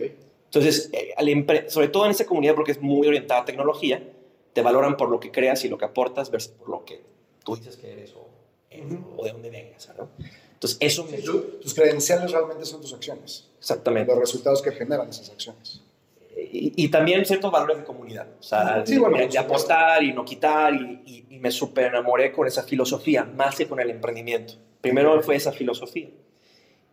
[0.47, 4.03] Entonces, eh, sobre todo en esa comunidad, porque es muy orientada a tecnología,
[4.53, 7.03] te valoran por lo que creas y lo que aportas versus por lo que
[7.45, 8.29] tú dices que eres o,
[8.71, 9.21] eh, Ujú.
[9.21, 9.93] o de dónde vengas.
[9.99, 10.09] ¿no?
[10.57, 11.19] Entonces, eso me...
[11.19, 13.49] Tu- Tus credenciales realmente son tus acciones.
[13.59, 14.11] Exactamente.
[14.11, 15.83] Los resultados que generan esas acciones.
[16.37, 18.27] y, y también ciertos valores de comunidad.
[18.41, 20.75] O sea, Sí, bueno, de, de apostar y no quitar.
[20.75, 24.55] Y, y- y me súper enamoré con esa filosofía, más que con el emprendimiento.
[24.81, 26.09] Primero fue esa filosofía.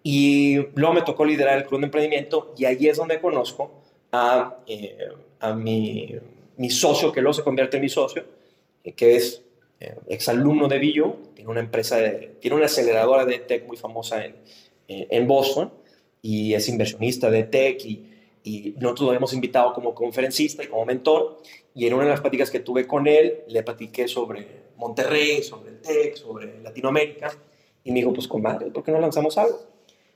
[0.03, 3.71] Y luego me tocó liderar el club de emprendimiento y ahí es donde conozco
[4.11, 4.97] a, eh,
[5.39, 6.13] a mi,
[6.57, 8.25] mi socio, que luego se convierte en mi socio,
[8.83, 9.42] eh, que es
[9.83, 14.23] eh, exalumno de Billo, tiene una empresa, de- tiene una aceleradora de tech muy famosa
[14.25, 14.35] en,
[14.87, 15.71] en- en Boston
[16.21, 18.09] y es inversionista de tech y,
[18.43, 21.37] y nosotros lo hemos invitado como conferencista y como mentor
[21.75, 25.71] y en una de las pláticas que tuve con él le platiqué sobre Monterrey, sobre
[25.71, 27.31] el tech, sobre Latinoamérica
[27.85, 29.59] Y me dijo, pues con madre, ¿por qué no lanzamos algo?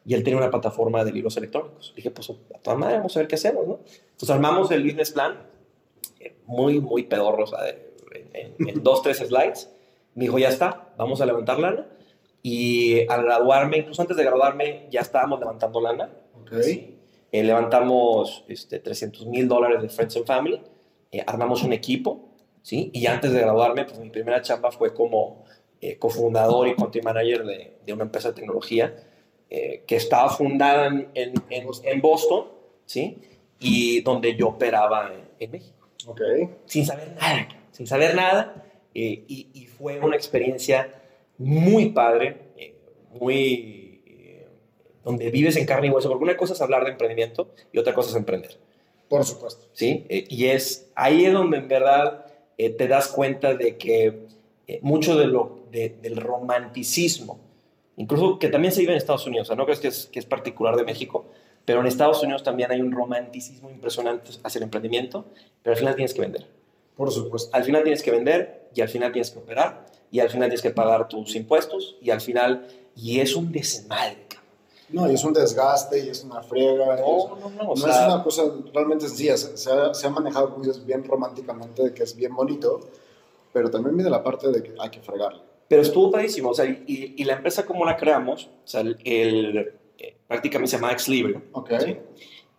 [0.06, 1.94] Y él tenía una plataforma de libros electrónicos.
[1.96, 3.80] dije, pues a toda madre, vamos a ver qué hacemos, ¿no?
[4.30, 5.38] Armamos el business plan,
[6.22, 7.60] eh, muy, muy pedorro, sea,
[8.14, 9.70] en, en dos, tres slides.
[10.16, 11.88] Me dijo, ya está, vamos a levantar lana.
[12.42, 16.10] Y al graduarme, incluso antes de graduarme, ya estábamos levantando lana.
[16.42, 16.54] Ok.
[17.32, 20.62] Eh, levantamos este, 300 mil dólares de Friends and Family,
[21.12, 22.30] eh, armamos un equipo,
[22.62, 22.90] ¿sí?
[22.94, 25.44] Y antes de graduarme, pues mi primera chamba fue como
[25.82, 28.96] eh, cofundador y country manager de, de, una empresa de tecnología
[29.50, 32.48] eh, que estaba fundada en, en, en, en, Boston,
[32.86, 33.18] ¿sí?
[33.60, 35.90] Y donde yo operaba en, en México.
[36.08, 36.22] Ok.
[36.66, 38.66] Sin saber nada, sin saber nada.
[38.94, 40.92] Eh, y, y, fue una experiencia
[41.38, 42.38] muy padre,
[43.12, 43.88] muy
[45.08, 47.94] donde vives en carne y hueso, porque una cosa es hablar de emprendimiento y otra
[47.94, 48.58] cosa es emprender.
[49.08, 49.68] Por supuesto.
[49.72, 50.06] ¿Sí?
[50.10, 52.26] Eh, y es ahí es donde en verdad
[52.58, 54.28] eh, te das cuenta de que
[54.68, 57.40] eh, mucho de lo, de, del romanticismo,
[57.96, 60.20] incluso que también se vive en Estados Unidos, o sea, no crees que es, que
[60.20, 61.28] es particular de México,
[61.64, 65.26] pero en Estados Unidos también hay un romanticismo impresionante hacia el emprendimiento,
[65.64, 66.48] pero al final tienes que vender.
[66.98, 67.56] Por supuesto.
[67.56, 70.62] Al final tienes que vender y al final tienes que operar y al final tienes
[70.62, 74.28] que pagar tus impuestos y al final, y es un desmadre
[74.90, 76.96] no, y es un desgaste y es una friega.
[76.98, 77.64] No, no, no.
[77.64, 79.36] No sea, es una cosa realmente sencilla.
[79.36, 82.80] Se, se, ha, se ha manejado, como dices, bien románticamente, de que es bien bonito,
[83.52, 85.42] pero también viene la parte de que hay que fregarle.
[85.68, 86.52] Pero estuvo padrísimo.
[86.52, 90.72] O sea, y, y la empresa, como la creamos, o sea, el, el eh, prácticamente
[90.72, 91.42] se llama Exlibre.
[91.52, 91.72] Ok.
[91.84, 91.98] ¿sí?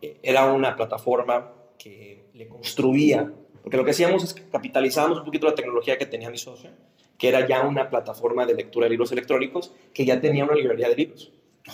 [0.02, 5.24] Eh, era una plataforma que le construía, porque lo que hacíamos es que capitalizábamos un
[5.24, 6.70] poquito la tecnología que tenía mi socio,
[7.18, 10.88] que era ya una plataforma de lectura de libros electrónicos que ya tenía una librería
[10.88, 11.32] de libros.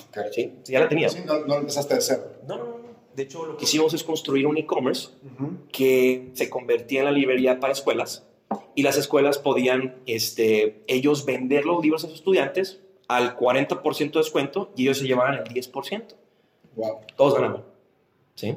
[0.08, 0.32] Okay.
[0.32, 1.12] Sí, sí, ya la tenías.
[1.12, 2.22] Sí, no, no empezaste de cero.
[2.48, 2.84] No, no, no.
[3.14, 5.56] De hecho, lo que hicimos es construir un e-commerce uh -huh.
[5.70, 8.26] que se convertía en la librería para escuelas
[8.74, 14.18] y las escuelas podían, este, ellos vender los libros a sus estudiantes al 40% de
[14.18, 16.14] descuento y ellos se llevaban el 10%.
[16.76, 17.00] Wow.
[17.16, 17.60] Todos ganamos.
[18.34, 18.56] ¿Sí?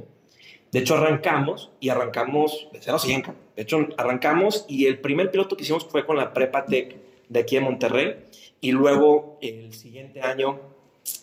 [0.71, 3.23] De hecho, arrancamos y arrancamos de 0 a 100.
[3.55, 6.95] De hecho, arrancamos y el primer piloto que hicimos fue con la Prepa Tech
[7.29, 8.15] de aquí de Monterrey
[8.61, 10.59] y luego el siguiente año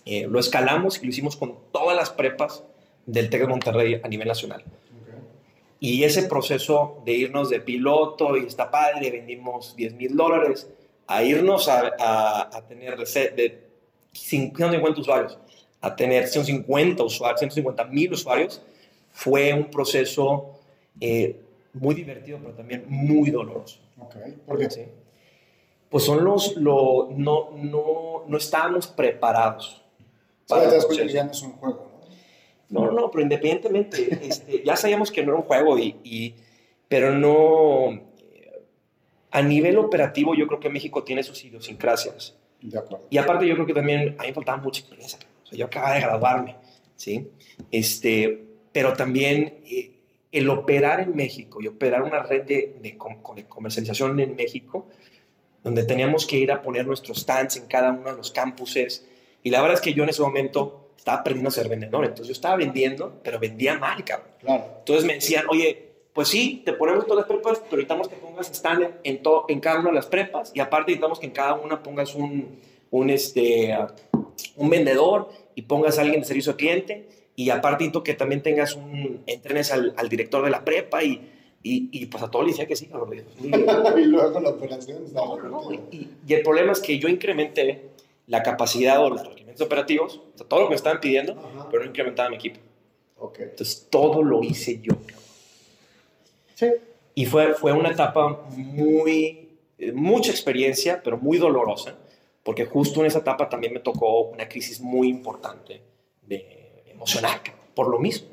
[0.05, 2.63] eh, lo escalamos y lo hicimos con todas las prepas
[3.07, 4.63] del TEC de Monterrey a nivel nacional.
[4.63, 5.21] Okay.
[5.81, 10.69] Y ese proceso de irnos de piloto y está padre, vendimos 10 mil dólares,
[11.07, 13.61] a irnos a, a, a tener de
[14.13, 15.39] 150 usuarios,
[15.81, 18.63] a tener 150 usuarios, 150 mil usuarios,
[19.15, 20.59] fue un proceso
[21.01, 21.41] eh,
[21.73, 23.79] muy divertido, pero también muy doloroso.
[23.97, 24.33] Okay.
[24.45, 24.69] ¿Por qué?
[24.69, 24.83] ¿Sí?
[25.89, 29.83] Pues son los, lo, no, no, no estábamos preparados.
[30.49, 31.93] Para cuenta que ya no es un juego,
[32.69, 32.81] ¿no?
[32.87, 36.35] No, no, pero independientemente, este, ya sabíamos que no era un juego, y, y,
[36.89, 38.13] pero no.
[39.31, 42.37] A nivel operativo, yo creo que México tiene sus idiosincrasias.
[42.61, 43.07] De acuerdo.
[43.11, 45.19] Y aparte, yo creo que también a mí me faltaba mucha experiencia.
[45.45, 46.57] O sea, yo acababa de graduarme,
[46.97, 47.31] ¿sí?
[47.71, 49.93] Este, pero también eh,
[50.33, 52.99] el operar en México y operar una red de, de,
[53.37, 54.89] de comercialización en México,
[55.63, 59.07] donde teníamos que ir a poner nuestros stands en cada uno de los campuses.
[59.45, 62.05] Y la verdad es que yo en ese momento estaba aprendiendo a ser vendedor.
[62.05, 64.29] Entonces yo estaba vendiendo, pero vendía mal, cabrón.
[64.41, 64.65] Claro.
[64.81, 68.51] Entonces me decían, oye, pues sí, te ponemos todas las prepas, pero necesitamos que pongas
[68.51, 70.51] stand en, en, to, en cada una de las prepas.
[70.53, 72.59] Y aparte necesitamos que en cada una pongas un,
[72.91, 73.73] un, este,
[74.57, 77.24] un vendedor y pongas a alguien de servicio al cliente.
[77.37, 81.31] Y aparte necesito que también tengas un, entrenes al, al director de la prepa y
[81.67, 83.25] y, y, pues a todo le decía que sí, cabrón.
[83.43, 87.89] y luego la operación no, no, y, y, el problema es que yo incrementé
[88.27, 91.69] la capacidad o los requerimientos operativos, o sea, todo lo que me estaban pidiendo, Ajá.
[91.71, 92.61] pero no incrementaba mi equipo.
[93.17, 93.47] Okay.
[93.47, 94.93] Entonces todo lo hice yo.
[96.55, 96.67] Sí.
[97.15, 101.97] Y fue, fue una etapa muy, eh, mucha experiencia, pero muy dolorosa,
[102.43, 105.81] porque justo en esa etapa también me tocó una crisis muy importante
[106.21, 106.64] de
[106.95, 107.41] emocional,
[107.75, 108.29] por lo mismo.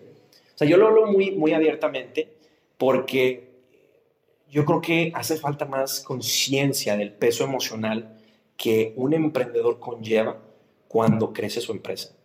[0.56, 2.30] O sea, yo lo hablo muy, muy abiertamente
[2.78, 3.52] porque
[4.50, 8.18] yo creo que hace falta más conciencia del peso emocional
[8.58, 10.40] que un emprendedor conlleva
[10.88, 12.16] cuando crece su empresa.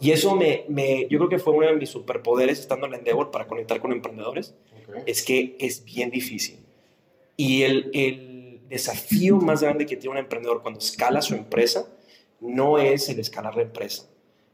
[0.00, 3.30] Y eso me, me, yo creo que fue uno de mis superpoderes estando en Endeavor
[3.30, 4.54] para conectar con emprendedores,
[4.88, 5.02] okay.
[5.06, 6.58] es que es bien difícil.
[7.36, 11.86] Y el, el desafío más grande que tiene un emprendedor cuando escala su empresa
[12.40, 14.08] no es el escalar la empresa,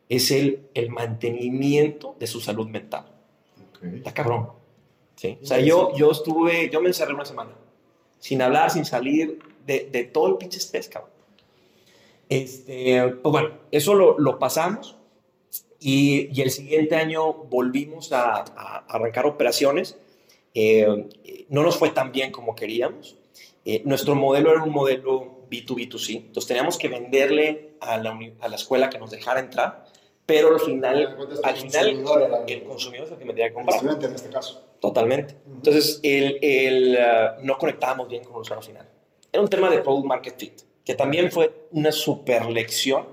[0.09, 3.07] es el, el mantenimiento de su salud mental.
[3.77, 3.97] Okay.
[3.97, 4.51] Está cabrón.
[5.17, 5.39] Sí.
[5.43, 7.53] O sea, yo, yo estuve, yo me encerré una semana,
[8.19, 11.11] sin hablar, sin salir, de, de todo el pinche estrés, cabrón.
[12.29, 14.97] Este, pues bueno, eso lo, lo pasamos
[15.79, 19.99] y, y, el siguiente año volvimos a, a arrancar operaciones.
[20.55, 23.19] Eh, no nos fue tan bien como queríamos.
[23.65, 26.17] Eh, nuestro modelo era un modelo B2B2C.
[26.17, 29.85] Entonces teníamos que venderle a la, a la escuela que nos dejara entrar,
[30.27, 32.05] pero al final, al final
[32.47, 33.77] el consumidor es el que me tenía que El comprar.
[33.77, 34.65] estudiante en este caso.
[34.81, 35.37] Totalmente.
[35.47, 38.89] Entonces, el, el, ah, no conectábamos bien con el usuario final.
[39.33, 43.07] Era un tema de product market fit, que también fue una super lección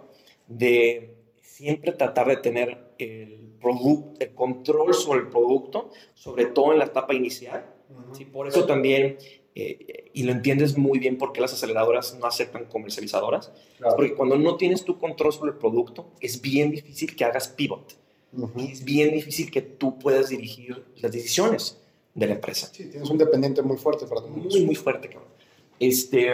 [0.47, 6.79] de siempre tratar de tener el, product, el control sobre el producto, sobre todo en
[6.79, 7.65] la etapa inicial.
[8.13, 9.17] Sí, por eso también,
[9.53, 13.95] eh, y lo entiendes muy bien por qué las aceleradoras no aceptan comercializadoras, Claro.
[13.95, 17.95] porque cuando no tienes tu control sobre el producto, es bien difícil que hagas pivot.
[18.33, 18.59] Ujú.
[18.61, 21.77] Y es bien difícil que tú puedas dirigir las decisiones
[22.13, 22.67] de la empresa.
[22.71, 25.29] Sí, tienes un dependiente muy fuerte para tu Muy, muy fuerte, cabrón.
[25.79, 26.31] Este,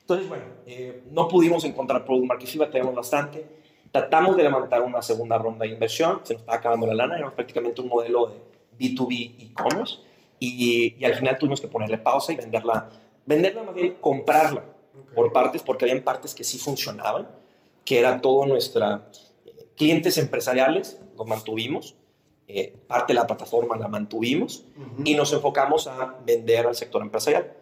[0.00, 3.44] entonces, bueno, eh, no pudimos encontrar Product Market Fit, tenemos bastante.
[3.90, 7.34] Tratamos de levantar una segunda ronda de inversión, se nos estaba acabando la lana, era
[7.34, 8.34] prácticamente un modelo de
[8.78, 9.96] B2B e-commerce
[10.38, 12.90] y, y al final tuvimos que ponerle pausa y venderla,
[13.26, 14.64] venderla más bien comprarla
[15.14, 17.28] por partes, porque habían partes que sí funcionaban,
[17.84, 19.08] que era todo nuestra
[19.44, 21.96] eh, clientes empresariales, los mantuvimos,
[22.48, 24.64] eh, parte de la plataforma la mantuvimos
[25.04, 27.52] y nos enfocamos a vender al sector empresarial.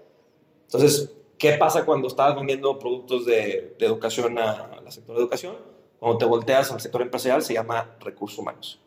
[0.66, 5.56] Entonces, ¿qué pasa cuando estás vendiendo productos de, de educación al sector de educación?
[5.98, 8.83] Cuando te volteas al sector empresarial se llama recursos humanos.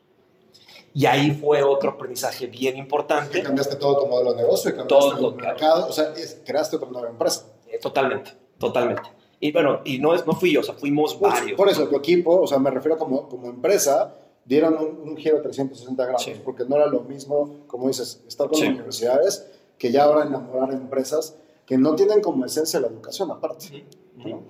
[0.97, 3.43] Y ahí fue otro aprendizaje bien importante.
[3.43, 5.35] cambiaste todo tu modelo de negocio, cambiaste Todo, el claro.
[5.53, 6.11] mercado, o sea,
[6.43, 7.45] creaste otra nueva empresa.
[7.67, 9.03] Eh, Totalmente, totalmente.
[9.39, 11.55] Y bueno, y no, es, no fui yo, o sea, fuimos Por, varios.
[11.55, 15.39] por eso, tu equipo, o sea, me refiero como, como empresa, dieron un, un giro
[15.39, 16.33] 360 grados, Sí.
[16.43, 18.63] porque no era lo mismo, como dices, estar con Sí.
[18.65, 21.35] las universidades, que ya ahora enamorar empresas
[21.67, 23.85] que no tienen como esencia la educación aparte.
[24.15, 24.41] ¿no?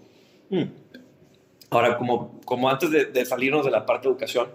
[0.49, 0.63] Mm.
[1.71, 4.47] Ahora, como, como antes de, de salirnos de la parte de educación,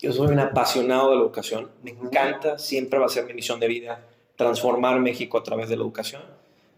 [0.00, 1.70] yo soy un apasionado de la educación.
[1.82, 4.06] Me encanta, siempre va a ser mi misión de vida
[4.40, 6.22] transformar México a través de la educación,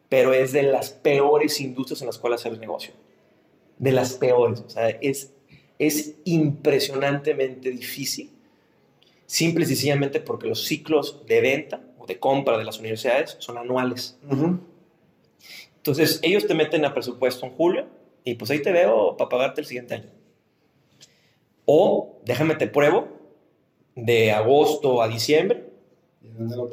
[0.08, 2.92] pero es de las peores industrias en las cuales hacer negocio.
[3.78, 4.64] De las peores.
[4.66, 5.32] O sea, es,
[5.78, 8.30] es impresionantemente difícil,
[9.26, 13.56] simple y sencillamente porque los ciclos de venta o de compra de las universidades son
[13.58, 14.18] anuales.
[14.28, 14.58] Ujú.
[15.76, 17.86] Entonces, ellos te meten a presupuesto en julio
[18.24, 20.10] y pues ahí te veo para pagarte el siguiente año.
[21.64, 23.06] O déjame te pruebo
[23.94, 25.64] de agosto a diciembre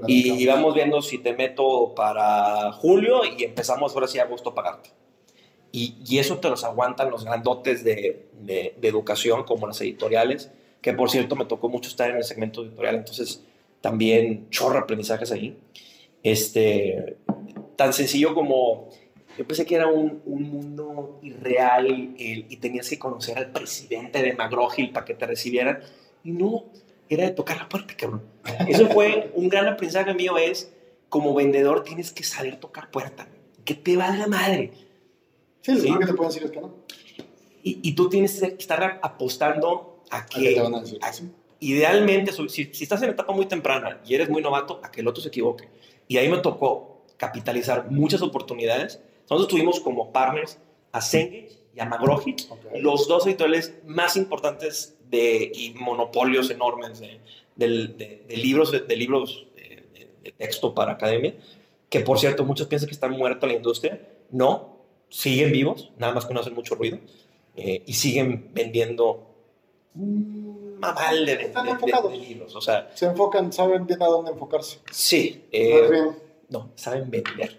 [0.07, 4.51] Y y, vamos viendo si te meto para julio y empezamos ahora sí a agosto
[4.51, 4.91] a pagarte.
[5.71, 10.49] Y, y eso te los aguantan los grandotes de, de- de educación como las editoriales,
[10.81, 13.43] que por cierto me tocó mucho estar en el segmento editorial, entonces
[13.81, 15.57] también chorra aprendizajes ahí.
[16.23, 17.17] Este,
[17.75, 18.89] tan sencillo como
[19.37, 21.85] yo pensé que era un, un mundo irreal
[22.17, 25.79] el- y tenías que conocer al presidente de McGraw-Hill para que te recibieran.
[26.23, 26.65] Y no,
[27.09, 28.23] era de tocar la puerta, cabrón.
[28.67, 30.71] Eso fue un gran aprendizaje mío, es
[31.09, 33.27] como vendedor tienes que saber tocar puerta.
[33.65, 34.71] Que te valga madre.
[35.61, 35.93] Sí, lo Sí.
[35.99, 36.73] que te pueden decir es que no.
[37.63, 40.99] Y, y tú tienes que estar apostando a ¿A qué que te van a decir?
[41.01, 41.11] a-
[41.59, 45.07] idealmente, si, si estás en etapa muy temprana y eres muy novato, a que el
[45.07, 45.67] otro se equivoque.
[46.07, 49.01] Y ahí me tocó capitalizar muchas oportunidades.
[49.29, 50.57] Nosotros tuvimos como partners
[50.93, 52.59] a Cengage y a McGraw-Hill, Ok.
[52.81, 57.19] los dos editoriales más importantes de, y monopolios enormes de,
[57.55, 61.33] de- de libros, de, libros de, texto para academia,
[61.89, 63.99] que por cierto muchos piensan que está muerta la industria.
[64.31, 64.77] No,
[65.09, 66.99] siguen vivos, nada más que no hacen mucho ruido,
[67.55, 69.25] eh, y siguen vendiendo
[69.95, 72.15] mamal de, Están enfocados.
[72.17, 72.55] libros.
[72.55, 74.79] O sea, Se enfocan, saben bien a dónde enfocarse.
[74.91, 75.89] sí, eh,
[76.49, 77.57] no, saben vender.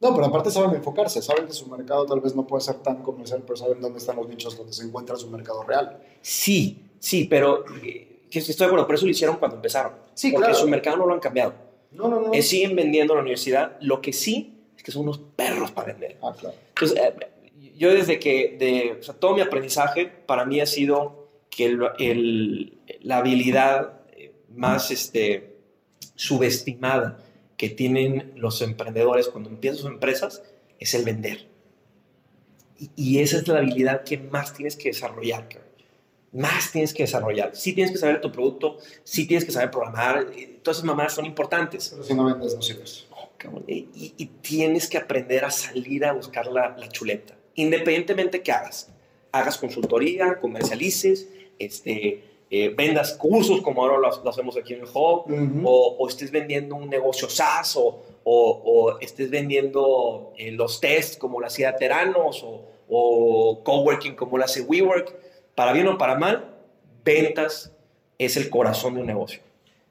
[0.00, 3.02] No, pero aparte saben enfocarse, saben que su mercado tal vez no puede ser tan
[3.02, 5.98] comercial, pero saben dónde están los nichos donde se encuentra su mercado real.
[6.20, 9.92] Sí, sí, pero eh, que estoy de acuerdo, por eso lo hicieron cuando empezaron.
[10.14, 10.58] Sí, porque claro.
[10.60, 11.54] su mercado no lo han cambiado.
[11.92, 12.32] No, no, no.
[12.34, 13.78] Eh, siguen vendiendo en la universidad.
[13.80, 16.18] Lo que sí es que son unos perros para vender.
[16.22, 16.56] Ah, claro.
[16.68, 21.28] Entonces, eh, yo desde que, de, o sea, todo mi aprendizaje para mí ha sido
[21.48, 25.56] que el- el- la habilidad eh, más este,
[26.14, 27.18] subestimada
[27.56, 30.42] que tienen los emprendedores cuando empiezan sus empresas
[30.78, 31.48] es el vender.
[32.78, 35.48] Y, y esa es la habilidad que más tienes que desarrollar.
[36.32, 37.56] Más tienes que desarrollar.
[37.56, 40.26] Sí tienes que saber tu producto, sí tienes que saber programar.
[40.36, 41.88] eh, Todas esas mamadas son importantes.
[41.90, 43.06] Pero si no vendes, no sirves.
[43.66, 48.52] Y, y- y tienes que aprender a salir a buscar la, la chuleta, independientemente que
[48.52, 48.90] hagas.
[49.32, 51.28] Hagas consultoría, comercialices,
[51.58, 55.24] este, eh, vendas cursos como ahora lo, lo hacemos aquí en el Hub,
[55.64, 61.16] o, o estés vendiendo un negocio SaaS, o, o- o estés vendiendo eh, los tests
[61.16, 65.14] como lo hacía Teranos, o, o coworking como lo hace WeWork.
[65.54, 66.54] Para bien o para mal,
[67.04, 67.72] ventas
[68.18, 69.40] es el corazón de un negocio.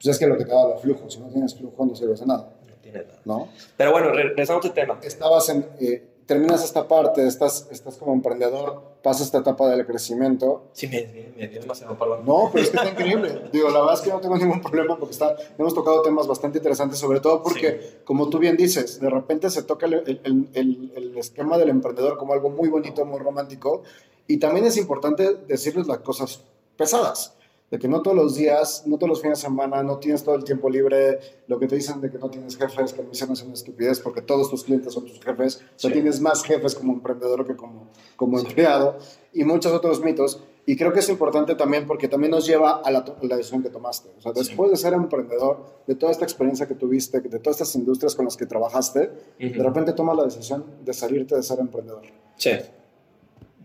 [0.02, 2.20] Pues es que lo que te da el flujo, si no tienes flujo no sirves
[2.20, 3.20] de nada, No tiene nada.
[3.26, 3.48] ¿no?
[3.78, 5.00] Pero bueno, re- regresando a este tema.
[5.04, 10.64] Estabas en, eh, terminas esta parte, estás, estás como emprendedor, pasas esta etapa del crecimiento.
[10.74, 12.26] Sí, me, me, me dio demasiado perdón.
[12.26, 13.40] No, pero es que está increíble.
[13.54, 16.58] Digo, la verdad es que no tengo ningún problema porque está, hemos tocado temas bastante
[16.58, 20.92] interesantes, sobre todo porque, como tú bien dices, de repente se toca el, el, el,
[20.96, 23.84] el, esquema del emprendedor como algo muy bonito, muy romántico,
[24.26, 26.42] y también es importante decirles las cosas
[26.76, 27.35] pesadas
[27.72, 30.36] de que no todos los días, no todos los fines de semana, no tienes todo
[30.36, 33.26] el tiempo libre, lo que te dicen de que no tienes jefes, que a se
[33.26, 36.44] me hace una estupidez porque todos tus clientes son tus jefes, o sea, tienes más
[36.44, 38.98] jefes como emprendedor que como, como empleado
[39.34, 40.44] y muchos otros mitos.
[40.68, 43.70] Y creo que es importante también porque también nos lleva a la, la decisión que
[43.70, 44.10] tomaste.
[44.18, 47.76] O sea, después de ser emprendedor, de toda esta experiencia que tuviste, de todas estas
[47.76, 52.02] industrias con las que trabajaste, de repente tomas la decisión de salirte de ser emprendedor.
[52.38, 52.52] Sí.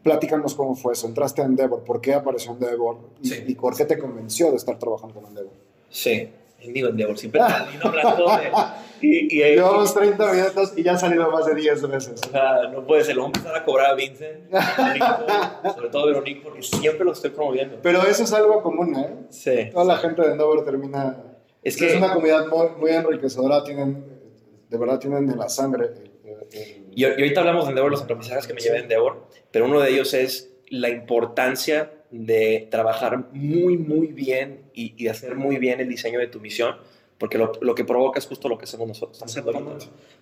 [0.02, 1.06] Platícanos cómo fue eso.
[1.06, 2.98] Entraste a Endeavor, ¿por qué apareció Endeavor?
[3.22, 3.44] Y, Sí.
[3.46, 5.52] y por qué te convenció de estar trabajando con Endeavor.
[5.90, 6.30] Sí,
[6.72, 8.50] digo Endeavor, siempre termino hablando de...
[9.02, 12.20] Y, y, Llevamos 30 minutos y ya han salido más de 10 veces.
[12.26, 15.04] o sea, no puede ser, lo vamos a empezar a cobrar a Vincent, Veronique,
[15.74, 17.78] sobre todo a Veronique, porque siempre lo estoy promoviendo.
[17.82, 19.26] Pero eso es algo común, ¿eh?
[19.30, 19.70] Sí.
[19.72, 21.16] Toda la gente de Endeavor termina...
[21.62, 24.04] Es Es, que- una comunidad muy, muy enriquecedora, tienen,
[24.68, 25.86] de verdad tienen en la sangre.
[25.86, 26.10] el-
[26.94, 29.80] Y, y ahorita hablamos de Endeavor, los aprendizajes que me llevé de Endeavor, pero uno
[29.80, 35.80] de ellos es la importancia de trabajar muy, muy bien y, y hacer muy bien
[35.80, 36.76] el diseño de tu misión,
[37.18, 39.22] porque lo, lo que provoca es justo lo que hacemos nosotros.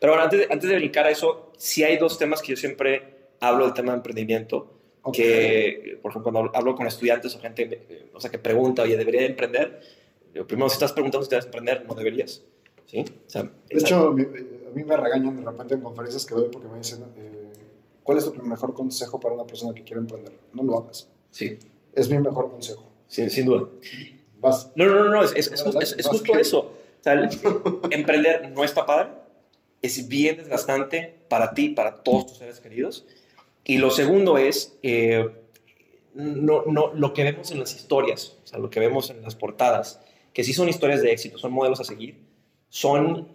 [0.00, 2.56] Pero bueno, antes de, antes de brincar a eso, sí hay dos temas que yo
[2.56, 3.02] siempre
[3.40, 5.14] hablo del tema de emprendimiento, Ok.
[5.16, 8.96] que, por ejemplo, cuando hablo con estudiantes o gente eh, o sea, que pregunta, oye,
[8.96, 9.80] ¿debería de emprender?
[10.34, 12.42] Yo, primero, si estás preguntando si debes emprender, no deberías.
[12.86, 13.00] ¿Sí?
[13.26, 14.24] O sea, De hecho, mi-
[14.70, 17.52] a mí me regañan de repente en conferencias que doy porque me dicen, eh,
[18.02, 20.32] ¿cuál es tu mejor consejo para una persona que quiere emprender?
[20.52, 21.08] No lo hagas.
[21.30, 21.58] sí,
[21.94, 22.84] Es mi mejor consejo.
[23.06, 23.68] sin, sin duda.
[24.40, 24.70] Vas.
[24.76, 26.58] No, no, no, no, es, es, es, es- justo eso.
[26.60, 27.28] O sea,
[27.90, 29.10] emprender no está padre,
[29.82, 33.06] es bien desgastante para ti, para todos tus seres queridos.
[33.64, 35.28] Y lo segundo es, eh,
[36.14, 39.34] no, no, lo que vemos en las historias, o sea, lo que vemos en las
[39.36, 40.00] portadas,
[40.32, 42.18] que sí son historias de éxito, son modelos a seguir,
[42.68, 43.28] son,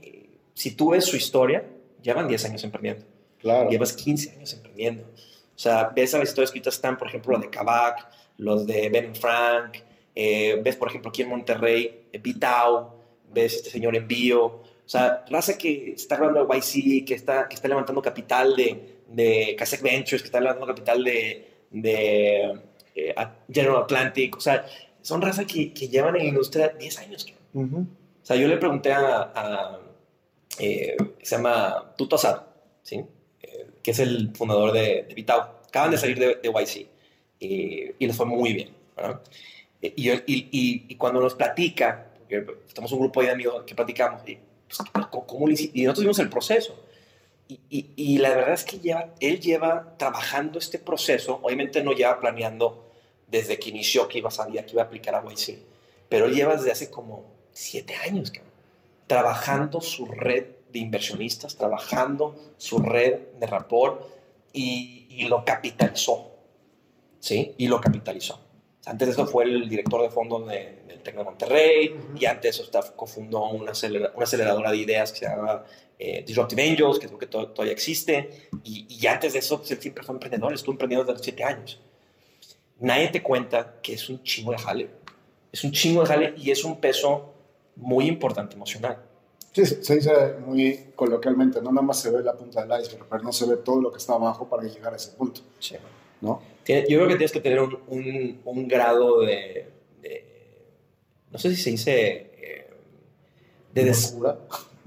[0.53, 1.63] si tú ves su historia,
[2.01, 3.05] llevan 10 años emprendiendo
[3.39, 3.69] Claro.
[3.69, 5.03] llevas 15 años emprendiendo.
[5.03, 8.65] O sea, ves a las historias que ahorita están, por ejemplo, la de Kavak, los
[8.65, 9.77] de Ben Frank,
[10.15, 12.95] eh, ves, por ejemplo, aquí en Monterrey, eh, Vitao,
[13.31, 14.45] ves este señor Envío.
[14.45, 19.55] O sea, raza que está grabando YC, que está, que está levantando capital de, de
[19.57, 22.59] Kasek Ventures, que está levantando capital de, de
[22.95, 23.15] eh,
[23.51, 24.37] General Atlantic.
[24.37, 24.65] O sea,
[25.01, 27.25] son raza que, que llevan en la industria 10 años.
[27.25, 27.43] cabrón.
[27.53, 27.81] Ujú.
[28.21, 29.79] O sea, yo le pregunté a, a,
[30.59, 32.17] eh, se llama Tuto
[32.83, 33.03] ¿sí?
[33.41, 35.61] Eh, que es el fundador de, de Vitao.
[35.67, 36.87] Acaban de salir de, de YC
[37.39, 38.69] y, y les fue muy bien.
[39.81, 44.37] Eh, Y, cuando nos platica, porque estamos un grupo de amigos que platicamos, y,
[44.67, 46.79] pues, ¿cómo- le y nosotros vimos el proceso.
[47.69, 52.89] Y la verdad es que lleva, él lleva trabajando este proceso, obviamente no lleva planeando
[53.27, 55.59] desde que inició que iba a salir, que iba a aplicar a YC,
[56.07, 58.52] pero él lleva desde hace como siete años, cabrón,
[59.07, 64.01] trabajando su red de inversionistas, trabajando su red de rapport
[64.53, 66.31] y, y lo capitalizó,
[67.19, 67.53] ¿sí?
[67.57, 68.39] Y lo capitalizó.
[68.85, 72.57] Antes de eso fue el director de fondos de- del TEC de Monterrey y antes
[72.57, 75.63] de eso cofundó una, acelera- una aceleradora de ideas que se llama
[75.99, 78.49] eh, Disruptive Angels, que creo que to- todavía existe.
[78.63, 81.43] Y, y antes de eso, pues, él siempre fue emprendedor, estuvo emprendiendo desde los siete
[81.43, 81.79] años.
[82.79, 84.89] Nadie te cuenta que es un chingo de jale.
[85.51, 87.32] Es un chingo de jale y es un peso
[87.75, 88.97] muy importante emocional.
[89.51, 90.11] Sí, se dice
[90.45, 93.57] muy coloquialmente, no nada más se ve la punta del iceberg, pero no se ve
[93.57, 95.75] todo lo que está abajo para llegar a ese punto, Sí.
[96.21, 96.41] ¿no?
[96.63, 99.69] Tiene- Yo creo que tienes que tener un, un- un grado de,
[100.01, 100.25] de-
[101.31, 102.31] No sé si se dice.
[102.41, 102.69] eh,
[103.73, 104.39] de, des- Locura.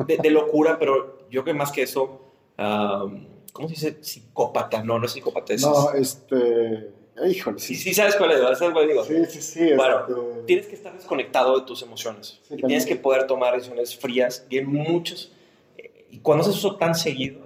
[0.07, 2.21] de, de locura, pero yo creo que más que eso.
[2.57, 3.99] am, ¿Cómo se dice?
[4.03, 4.83] Psicópata.
[4.83, 5.55] No, no es psicópata.
[5.55, 6.91] Es, No, este...
[7.29, 7.83] Híjole, sí, sí.
[7.85, 8.41] sí, sabes cuál es.
[8.41, 9.05] ¿Sabes cuál digo?
[9.05, 9.73] Sí, sí, sí.
[9.75, 12.41] Bueno, este, Tienes que estar desconectado de tus emociones.
[12.47, 14.45] Sí, y tienes que poder tomar decisiones frías.
[14.51, 15.33] Y hay muchos.
[15.79, 17.41] eh, Y cuando haces eso tan seguido,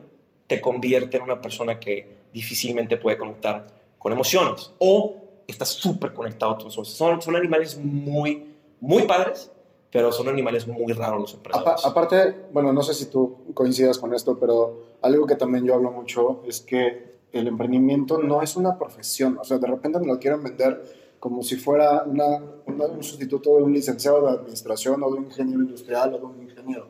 [0.47, 3.67] te convierte en una persona que difícilmente puede conectar
[3.99, 4.73] con emociones.
[4.79, 5.17] O
[5.47, 6.91] estás súper conectado a tus emociones.
[6.93, 8.47] Son, son animales muy,
[8.81, 9.51] muy padres,
[9.93, 11.85] pero son animales muy raros los emprendedores.
[11.85, 15.91] aparte, bueno, no sé si tú coincidas con esto, pero algo que también yo hablo
[15.91, 19.39] mucho es que el emprendimiento no es una profesión.
[19.39, 20.83] O sea, de repente me lo quieren vender
[21.21, 25.25] como si fuera una- una- un sustituto de un licenciado de administración o de un
[25.27, 26.87] ingeniero industrial o de un ingeniero.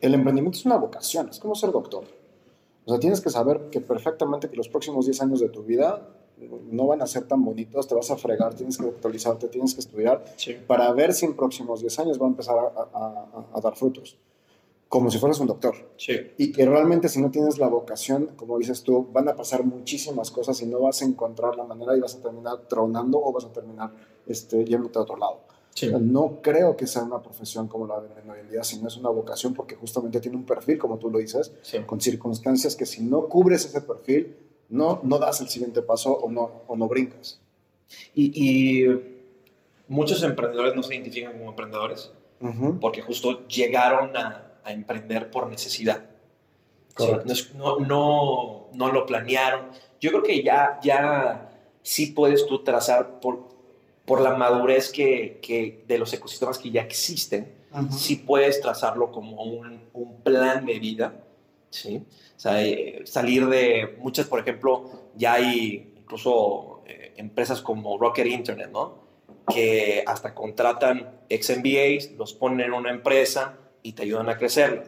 [0.00, 2.04] El emprendimiento es una vocación, es como ser doctor.
[2.86, 6.08] O sea, tienes que saber que perfectamente que los próximos 10 años de tu vida
[6.70, 9.80] no van a ser tan bonitos, te vas a fregar, tienes que actualizarte, tienes que
[9.80, 10.56] estudiar Sí.
[10.66, 13.76] para ver si en próximos 10 años va a empezar a, a- a- a dar
[13.76, 14.18] frutos.
[14.94, 15.74] Como si fueras un doctor.
[15.96, 16.14] Sí.
[16.38, 20.30] Y que realmente si no tienes la vocación, como dices tú, van a pasar muchísimas
[20.30, 23.44] cosas y no vas a encontrar la manera y vas a terminar tronando o vas
[23.44, 23.90] a terminar
[24.26, 25.40] este, yéndote a otro lado.
[25.74, 25.86] Sí.
[25.88, 28.86] O sea, No creo que sea una profesión como la ven hoy en día, sino
[28.86, 31.78] es una vocación porque justamente tiene un perfil, como tú lo dices, Sí.
[31.84, 34.36] con circunstancias que si no cubres ese perfil,
[34.68, 37.40] no, no das el siguiente paso o no, o no brincas.
[38.14, 38.86] Y, y
[39.88, 42.78] muchos emprendedores no se identifican como emprendedores Ujú.
[42.80, 46.04] porque justo llegaron a, a emprender por necesidad.
[47.54, 49.70] No, no, lo planearon.
[50.00, 51.50] Yo creo que ya, ya
[51.82, 53.48] sí puedes tú trazar por,
[54.04, 57.52] por la madurez que, que de los ecosistemas que ya existen,
[57.90, 61.24] sí puedes trazarlo como un, un plan de vida,
[61.70, 62.04] ¿sí?
[62.36, 68.26] O sea, eh, salir de muchas, por ejemplo, ya hay incluso eh, empresas como Rocket
[68.26, 69.02] Internet, ¿no?
[69.48, 74.82] Que hasta contratan ex MBAs, los ponen en una empresa y te ayudan a crecerla,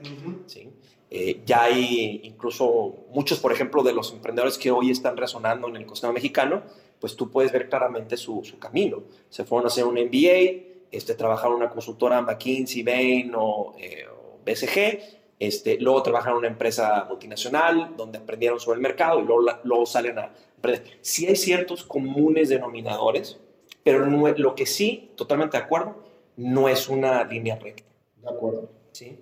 [0.47, 0.71] ¿sí?
[1.09, 5.77] Eh, ya hay incluso muchos, por ejemplo, de los emprendedores que hoy están resonando en
[5.77, 6.63] el ecosistema mexicano,
[6.99, 9.03] pues tú puedes ver claramente su, su camino.
[9.29, 14.07] Se fueron a hacer un MBA, este, trabajaron en una consultora McKinsey, Bain o, eh,
[14.11, 14.99] o BCG,
[15.39, 19.61] este, luego trabajaron en una empresa multinacional donde aprendieron sobre el mercado y luego, la-
[19.63, 20.99] luego salen a emprender.
[21.03, 23.39] Sí hay ciertos comunes denominadores,
[23.85, 26.03] pero no lo que sí, totalmente de acuerdo,
[26.37, 27.85] no es una línea recta.
[28.23, 28.71] De acuerdo.
[28.97, 29.19] ¿Sí?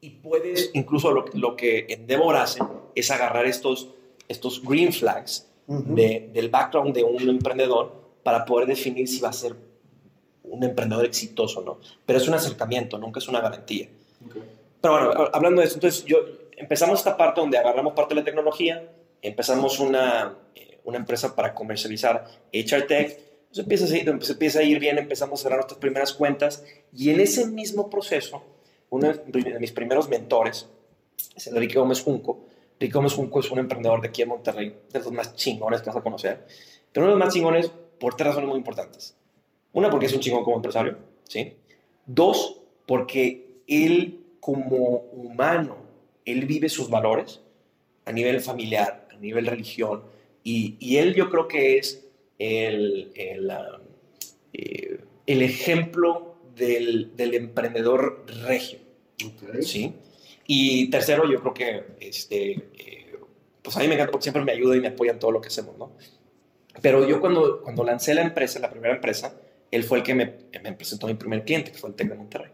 [0.00, 2.60] Y puedes, incluso lo, lo que Endeavor hace
[2.94, 3.88] es agarrar estos,
[4.28, 5.94] estos green flags Ujú.
[5.94, 9.54] de- del background de un emprendedor para poder definir si va a ser
[10.42, 11.78] un emprendedor exitoso o no.
[12.04, 13.88] Pero es un acercamiento, nunca es una garantía.
[14.26, 14.36] Ok.
[14.82, 16.18] Pero bueno, hablando de eso, entonces yo
[16.56, 18.86] empezamos esta parte donde agarramos parte de la tecnología,
[19.22, 23.18] empezamos una, eh, una empresa para comercializar HR Tech,
[23.48, 26.62] pues empieza, a ir, se empieza a ir bien, empezamos a cerrar nuestras primeras cuentas
[26.92, 28.42] y en ese mismo proceso,
[28.90, 30.68] uno de mis primeros mentores
[31.34, 32.46] es Enrique Gómez Junco.
[32.74, 35.88] Enrique Gómez Junco es un emprendedor de aquí en Monterrey, de los más chingones que
[35.88, 36.46] vas a conocer,
[36.92, 39.16] pero uno de los más chingones por tres razones muy importantes.
[39.72, 41.54] Una, porque es un chingón como empresario, ¿sí?
[42.06, 45.76] Dos, porque él como humano,
[46.24, 47.40] él vive sus valores
[48.04, 50.04] a nivel familiar, a nivel religión,
[50.42, 52.06] y, y él yo creo que es
[52.38, 53.80] el, el, ah,
[54.52, 58.78] eh, el ejemplo del, del emprendedor regio,
[59.24, 59.60] Ok.
[59.62, 59.94] ¿sí?
[60.46, 63.16] Y tercero, yo creo que, este, eh,
[63.62, 65.40] pues a mí me encanta porque siempre me ayuda y me apoya en todo lo
[65.40, 65.92] que hacemos, ¿no?
[66.82, 69.40] Pero yo cuando, cuando lancé la empresa, la primera empresa,
[69.70, 72.14] él fue el que me, me presentó mi primer cliente, que fue el TEC de
[72.14, 72.50] Monterrey.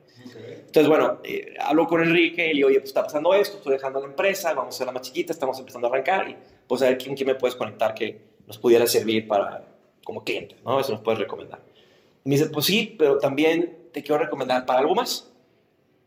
[0.66, 3.72] Entonces, bueno, eh, hablo con Enrique y le digo, oye, pues está pasando esto, estoy
[3.72, 6.36] dejando la empresa, vamos a hacer la más chiquita, estamos empezando a arrancar y
[6.68, 9.66] pues a ver quién, quién me puedes conectar que nos pudiera servir para,
[10.04, 10.78] como cliente, ¿no?
[10.78, 11.60] Eso nos puedes recomendar.
[12.24, 15.30] Y me dice, pues sí, pero también te quiero recomendar para algo más.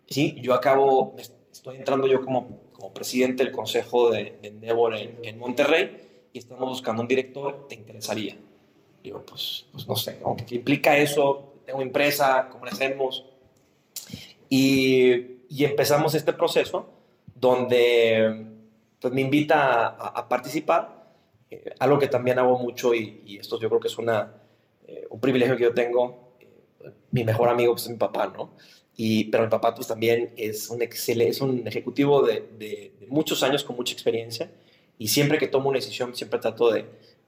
[0.08, 1.16] Sí, yo acabo,
[1.52, 6.40] estoy entrando yo como, como presidente del consejo de, de Endeavor en, en Monterrey y
[6.40, 8.38] estamos buscando un director, ¿te interesaría?
[9.04, 10.36] Digo, pues, pues no sé, ¿no?
[10.36, 11.54] ¿qué implica eso?
[11.66, 13.26] Tengo empresa, ¿cómo le hacemos?
[14.50, 15.14] Y,
[15.50, 16.90] y empezamos este proceso
[17.36, 18.46] donde
[19.00, 21.04] pues, me invita a, a participar,
[21.50, 24.34] eh, algo que también hago mucho y, y esto yo creo que es una,
[24.88, 26.33] eh, un privilegio que yo tengo.
[27.12, 28.52] Mi mejor amigo pues, es mi papá, ¿no?
[28.96, 33.08] Y, pero mi papá pues, también es un, excel, es un ejecutivo de, de, de
[33.08, 34.52] muchos años con mucha experiencia
[34.98, 36.86] y siempre que tomo una decisión siempre trato de,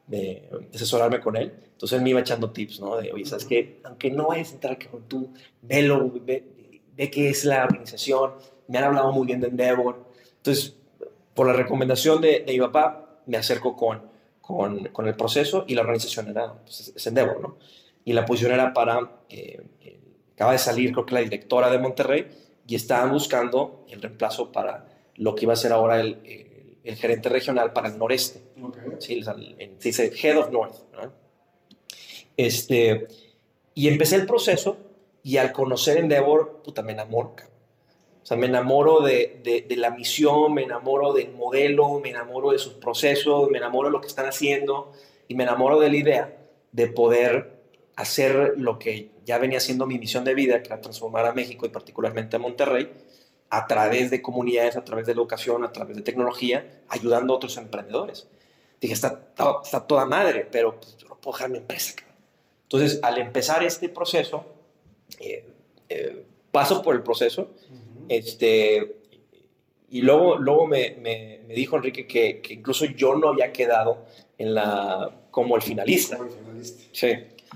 [0.08, 1.53] de, asesorarme con él.
[1.74, 2.97] Entonces él me iba echando tips, ¿no?
[2.97, 3.80] De, oye, ¿sabes qué?
[3.84, 6.43] Aunque no vayas a entrar con tú, velo, ve,
[6.95, 8.34] ve qué es la organización.
[8.68, 10.06] Me han hablado muy bien de Endeavor.
[10.38, 10.76] Entonces,
[11.34, 14.03] por la recomendación de, de mi papá, me acerco con,
[14.41, 17.58] con, con, el proceso y la organización era pues, es Endeavor, ¿no?
[18.06, 19.99] Y la posición era para, eh, eh,
[20.34, 22.28] acaba de salir creo que la directora de Monterrey
[22.68, 26.95] y estaban buscando el reemplazo para lo que iba a ser ahora el, el, el
[26.95, 28.41] gerente regional para el noreste.
[28.62, 28.84] Okay.
[28.99, 29.34] Sí, se
[29.80, 30.76] dice Head of North.
[30.93, 31.12] ¿no?
[32.38, 33.08] Este,
[33.74, 34.78] y empecé el proceso
[35.24, 37.36] y al conocer Endeavor, puta, me enamoro.
[38.22, 42.51] O sea, me enamoro de, de, de, la misión, me enamoro del modelo, me enamoro
[42.51, 44.91] de sus procesos, me enamoro de lo que están haciendo
[45.28, 46.38] y me enamoro de la idea
[46.72, 47.55] de poder
[47.96, 51.66] hacer lo que ya venía siendo mi misión de vida, que era transformar a México
[51.66, 52.91] y particularmente a Monterrey,
[53.50, 57.58] a través de comunidades, a través de educación, a través de tecnología, ayudando a otros
[57.58, 58.28] emprendedores.
[58.82, 61.93] Dije, está, está, está toda madre, pero pues, yo no puedo dejar mi empresa.
[61.96, 62.16] Cabrón.
[62.64, 64.46] Entonces, al empezar este proceso,
[65.20, 65.46] eh,
[65.88, 68.06] eh, paso por el proceso, uh -huh.
[68.10, 68.98] este,
[69.89, 74.06] y luego, luego me, me, me dijo Enrique que, que, incluso yo no había quedado
[74.38, 76.18] en la, como el finalista.
[76.18, 76.84] Como el finalista.
[76.91, 77.08] Sí.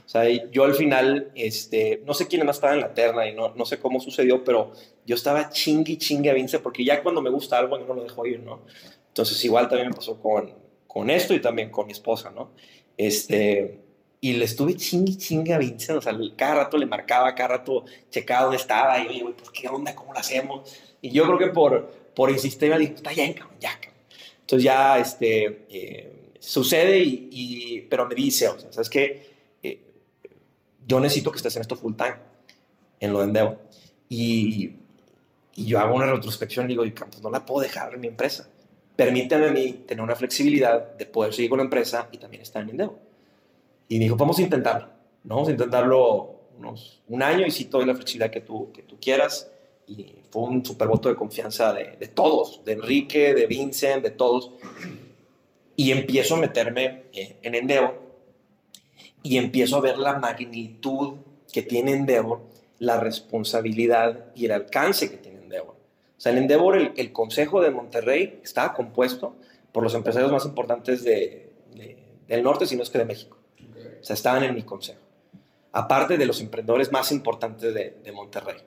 [0.09, 3.35] O sea, yo al final, este, no sé quién más estaba en la terna y
[3.35, 4.71] no, no sé cómo sucedió, pero
[5.05, 8.01] yo estaba chingui chingue a Vince porque ya cuando me gusta algo yo no lo
[8.01, 8.61] dejo ir, ¿no?
[9.09, 10.51] Entonces igual también me pasó con,
[10.87, 12.53] con esto y también con mi esposa, ¿no?
[12.97, 13.81] Este,
[14.19, 17.85] y le estuve chingue chingue a Vincent, o sea, cada rato le marcaba, cada rato
[18.09, 20.75] checaba dónde estaba, y oye, güey, pues qué onda, cómo lo hacemos.
[21.03, 24.01] Y yo creo que por, por insistir, me dijo, está bien, cabrón, ya, cabrón.
[24.41, 29.28] Entonces ya, este, eh, sucede, y, y, pero me dice, o sea, ¿sabes qué?
[30.89, 32.15] Eh, yo necesito que estés en esto full time,
[32.99, 33.57] en lo de Endeavor.
[34.09, 34.75] Y,
[35.55, 38.49] y yo hago una retrospección y digo, pues no la puedo dejar en mi empresa.
[38.95, 42.63] Permíteme a mí tener una flexibilidad de poder seguir con la empresa y también estar
[42.63, 42.97] en Endeavor.
[43.87, 44.87] Y me dijo, vamos a intentarlo.
[45.23, 45.35] ¿no?
[45.35, 48.97] Vamos a intentarlo unos, un año y sí, toda la flexibilidad que tú, que tú
[48.99, 49.49] quieras.
[49.87, 54.11] Y fue un super voto de confianza de, de, todos, de Enrique, de Vincent, de
[54.11, 54.51] todos.
[55.75, 58.08] Y empiezo a meterme en Endeavor
[59.23, 61.15] y empiezo a ver la magnitud
[61.51, 62.41] que tiene Endeavor,
[62.79, 65.75] la responsabilidad y el alcance que tiene Endeavor.
[65.75, 69.35] O sea, en Endeavor el, el Consejo de Monterrey estaba compuesto
[69.71, 71.97] por los empresarios más importantes de, de,
[72.27, 73.37] del norte, si no es que de México.
[74.01, 74.99] O sea, estaban en mi consejo.
[75.71, 78.57] Aparte de los emprendedores más importantes de, de Monterrey.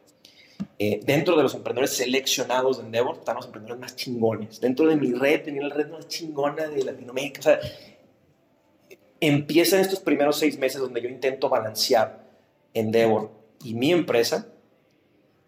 [0.79, 4.61] Eh, dentro de los emprendedores seleccionados de Endeavor están los emprendedores más chingones.
[4.61, 7.41] Dentro de mi red tenía la red más chingona de Latinoamérica.
[7.41, 7.61] O sea,
[9.23, 12.23] empiezan estos primeros seis meses donde yo intento balancear
[12.75, 13.31] Endeavor
[13.63, 14.49] y mi empresa.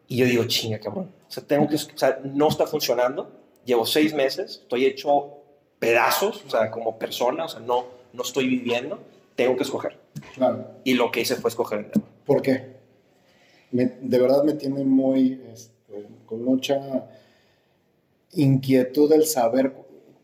[0.06, 1.10] Y yo digo, chinga, cabrón.
[1.26, 3.32] O sea, tengo que, o sea, no está funcionando.
[3.64, 5.38] Llevo seis meses, estoy hecho
[5.78, 9.00] pedazos, o sea, como persona, o sea, no, no estoy viviendo
[9.36, 9.98] tengo que escoger.
[10.34, 10.66] Claro.
[10.84, 12.08] Y lo que hice fue escoger Endeavor.
[12.24, 12.74] ¿Por qué?
[13.70, 17.08] Me, de verdad me tiene muy, este, con mucha
[18.32, 19.74] inquietud el saber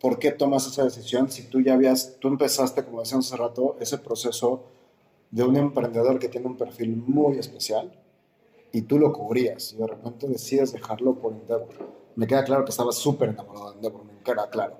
[0.00, 3.76] por qué tomas esa decisión si tú ya habías, tú empezaste, como decíamos hace rato,
[3.80, 4.64] ese proceso
[5.30, 7.92] de un emprendedor que tiene un perfil muy especial
[8.72, 11.68] y tú lo cubrías y de repente decides dejarlo por Endeavor.
[12.16, 14.76] Me queda claro que estabas súper enamorado de Endeavor, me queda claro.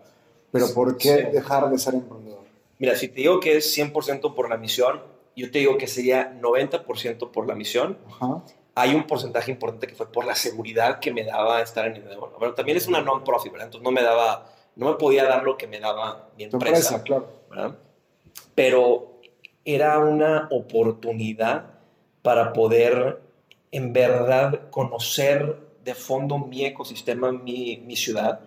[0.52, 1.32] Pero ¿por qué sí.
[1.32, 2.40] dejar de ser emprendedor?
[2.78, 5.02] Mira, si te digo que es 100% por la misión,
[5.36, 7.98] yo te digo que sería 90% por la misión.
[8.08, 8.42] Ajá.
[8.74, 12.34] Hay un porcentaje importante que fue por la seguridad que me daba estar en Endeavor.
[12.38, 13.66] Pero también es una non-profit, ¿verdad?
[13.66, 16.96] Entonces no me daba, no me podía dar lo que me daba mi empresa.
[16.96, 17.28] empresa claro.
[17.50, 17.76] ¿verdad?
[18.54, 19.20] Pero
[19.64, 21.66] era una oportunidad
[22.22, 23.20] para poder
[23.72, 28.40] en verdad conocer de fondo mi ecosistema, mi, mi ciudad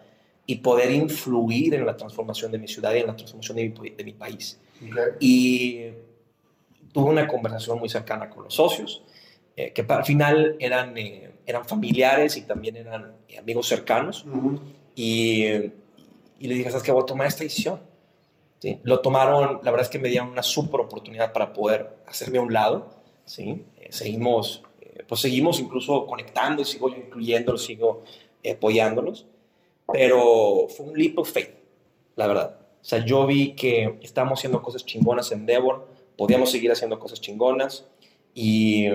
[0.46, 3.90] y poder influir en la transformación de mi ciudad y en la transformación de mi,
[3.90, 4.60] de mi país.
[4.78, 5.04] Okay.
[5.20, 5.82] Y
[6.92, 9.04] tuve una conversación muy cercana con los socios,
[9.56, 14.26] eh, que al final eran, eh, eran familiares y también eran amigos cercanos.
[14.26, 14.60] Uh -huh.
[14.96, 15.72] y,
[16.44, 16.92] y le dije, ¿sabes qué?
[16.92, 17.82] Voy a tomar esta decisión.
[18.60, 18.80] ¿Sí?
[18.84, 22.42] Lo tomaron, la verdad es que me dieron una súper oportunidad para poder hacerme a
[22.42, 22.90] un lado.
[23.26, 23.66] ¿sí?
[23.78, 24.64] Eh, seguimos,
[25.08, 28.04] pues seguimos incluso conectando y sigo incluyéndolos, sigo
[28.50, 29.26] apoyándolos
[29.92, 31.52] pero fue un leap of faith,
[32.16, 32.58] la verdad.
[32.82, 35.88] O sea, yo vi que estábamos haciendo cosas chingonas en Endeavor,
[36.18, 37.86] podíamos seguir haciendo cosas chingonas
[38.34, 38.90] y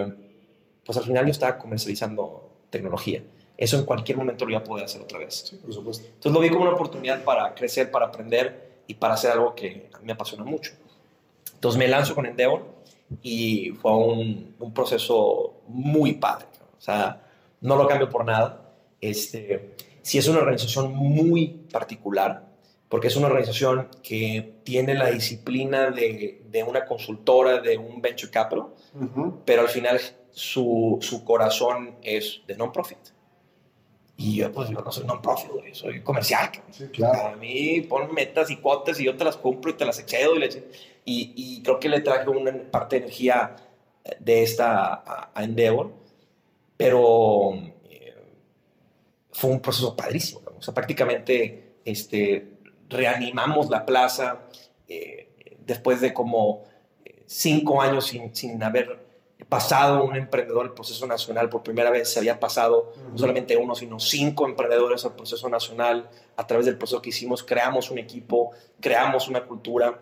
[0.84, 3.22] pues al final yo estaba comercializando tecnología.
[3.58, 5.34] Eso en cualquier momento lo iba a poder hacer otra vez.
[5.50, 6.06] Sí, por supuesto.
[6.06, 9.90] Entonces lo vi como una oportunidad para crecer, para aprender y para hacer algo que
[9.92, 10.72] a mí me apasiona mucho.
[11.54, 12.62] Entonces me lanzo con Endeavor
[13.22, 16.46] y fue un, un proceso muy padre.
[16.78, 17.26] O sea,
[17.60, 18.70] no lo cambio por nada.
[19.00, 22.46] Este, si es una organización muy particular,
[22.88, 28.30] porque es una organización que tiene la disciplina de, de una consultora, de un venture
[28.30, 29.32] capital, Uh -huh.
[29.44, 30.00] pero al final
[30.30, 32.98] su, su corazón es de non-profit.
[34.18, 36.50] Y yo, pues, yo no soy non-profit, soy comercial.
[36.70, 37.28] Sí, claro.
[37.28, 40.34] A mí pon metas y cuotas y yo te las cumplo y te las excedo.
[40.34, 40.48] Y, le,
[41.04, 43.56] y, y creo que le traje una parte de energía
[44.18, 45.92] de esta a, a Endeavor,
[46.76, 47.54] pero
[49.38, 50.42] fue un proceso padrísimo.
[50.44, 50.58] ¿no?
[50.58, 52.58] O sea, prácticamente este,
[52.88, 54.40] reanimamos la plaza
[54.88, 56.64] eh, después de como
[57.04, 58.98] eh, cinco años sin, sin, haber
[59.46, 61.48] pasado un emprendedor el proceso nacional.
[61.48, 63.12] Por primera vez se había pasado uh -huh.
[63.12, 66.08] no solamente uno, sino cinco emprendedores al proceso nacional.
[66.36, 70.00] A través del proceso que hicimos, creamos un equipo, creamos una cultura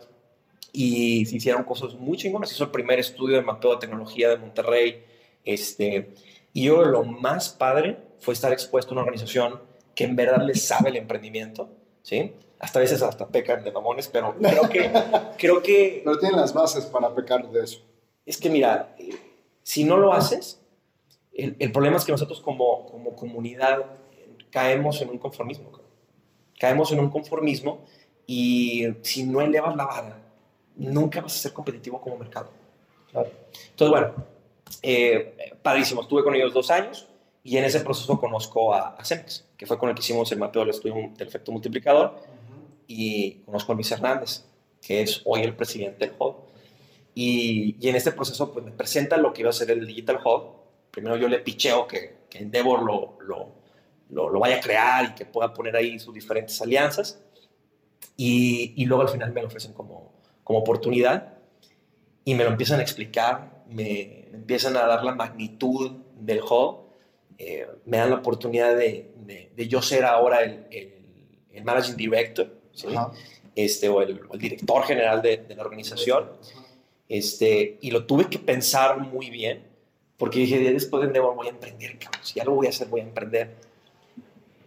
[0.72, 2.52] y se hicieron cosas muy chingonas.
[2.52, 5.04] Hizo el primer estudio de mapeo de tecnología de Monterrey.
[5.44, 6.14] Este,
[6.52, 9.60] y yo lo más padre fue estar expuesto a una organización
[9.94, 11.70] que en verdad le sabe el emprendimiento,
[12.02, 12.32] ¿sí?
[12.58, 14.90] Hasta a veces hasta pecan de mamones, pero creo que...
[15.38, 17.80] creo que pero tienen las bases para pecar de eso.
[18.26, 19.16] Es que mira, eh,
[19.62, 20.60] si no lo haces,
[21.32, 23.84] el, el, problema es que nosotros como, como comunidad
[24.50, 25.70] caemos en un conformismo.
[26.58, 27.84] Caemos en un conformismo
[28.26, 30.18] y si no elevas la vara,
[30.76, 32.50] nunca vas a ser competitivo como mercado.
[33.12, 34.14] Entonces, bueno,
[34.82, 36.02] eh, padrísimo.
[36.02, 37.08] Estuve con ellos dos años
[37.42, 40.38] y en ese proceso conozco a, a Cemex, que fue con el que hicimos el
[40.38, 42.20] mapeo del estudio del efecto multiplicador.
[42.86, 44.44] Y conozco a Luis Hernández,
[44.80, 46.45] que es hoy el presidente del Hub.
[47.18, 50.20] Y, y, en este proceso pues, me presenta lo que iba a ser el Digital
[50.22, 50.52] Hub.
[50.90, 53.54] Primero yo le picheo que, que Endeavor lo, lo,
[54.10, 57.18] lo, lo, vaya a crear y que pueda poner ahí sus diferentes alianzas.
[58.18, 60.12] Y, y luego al final me lo ofrecen como,
[60.44, 61.38] como oportunidad
[62.22, 66.90] y me lo empiezan a explicar, me, empiezan a dar la magnitud del hub,
[67.38, 71.96] eh, me dan la oportunidad de, de, de, yo ser ahora el, el, el managing
[71.96, 72.88] director, ¿sí?
[73.54, 76.30] este, o, el, o, el, director general de, de la organización.
[77.08, 79.62] Este, y lo tuve que pensar muy bien,
[80.16, 82.20] porque dije, después de Endeavor voy a emprender, cabrón.
[82.24, 83.54] si algo voy a hacer, voy a emprender.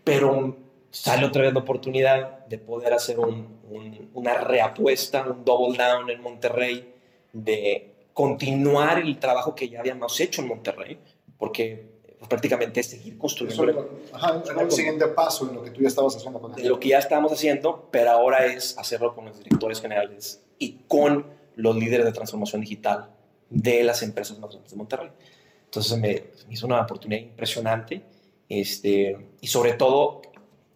[0.03, 0.55] Pero
[0.91, 6.09] sale otra vez la oportunidad de poder hacer un, un, una reapuesta, un double down
[6.09, 6.93] en Monterrey,
[7.33, 10.99] de continuar el trabajo que ya habíamos hecho en Monterrey,
[11.37, 11.89] porque
[12.27, 13.69] prácticamente es seguir construyendo.
[13.69, 16.79] Eso, ajá, el siguiente paso en lo que tú ya estabas haciendo con De lo
[16.79, 21.25] que ya estábamos haciendo, pero ahora es hacerlo con los directores generales y con
[21.59, 23.09] los líderes de transformación digital
[23.49, 25.09] de las empresas más grandes de Monterrey.
[25.65, 28.01] Entonces me, me hizo una oportunidad impresionante
[28.47, 30.21] este, y sobre todo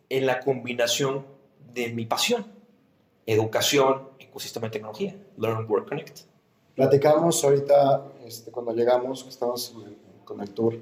[0.09, 1.25] en la combinación
[1.73, 2.45] de mi pasión,
[3.25, 6.19] educación, ecosistema de tecnología, Learn, Work, Connect.
[6.75, 9.75] Platicamos ahorita, este, cuando llegamos, que estábamos
[10.25, 10.79] con el tour,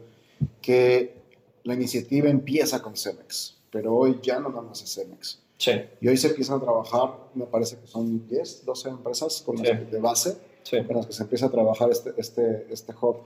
[0.61, 1.15] que
[1.63, 5.41] la iniciativa empieza con Cemex, pero hoy ya no más es Cemex.
[5.61, 5.71] Sí.
[6.01, 9.67] Y hoy se empiezan a trabajar, me parece que son 10, 12 empresas con las
[9.67, 9.73] Sí.
[9.77, 10.83] que- de base Sí.
[10.85, 13.17] con las que se empieza a trabajar este, este, este hub.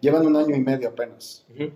[0.00, 1.44] Llevan un año y medio apenas.
[1.54, 1.70] Ujú.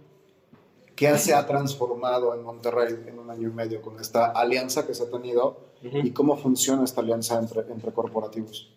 [0.97, 4.93] ¿Qué se ha transformado en Monterrey en un año y medio con esta alianza que
[4.95, 5.99] se ha tenido Ujú.
[5.99, 8.71] y cómo funciona esta alianza entre, entre corporativos?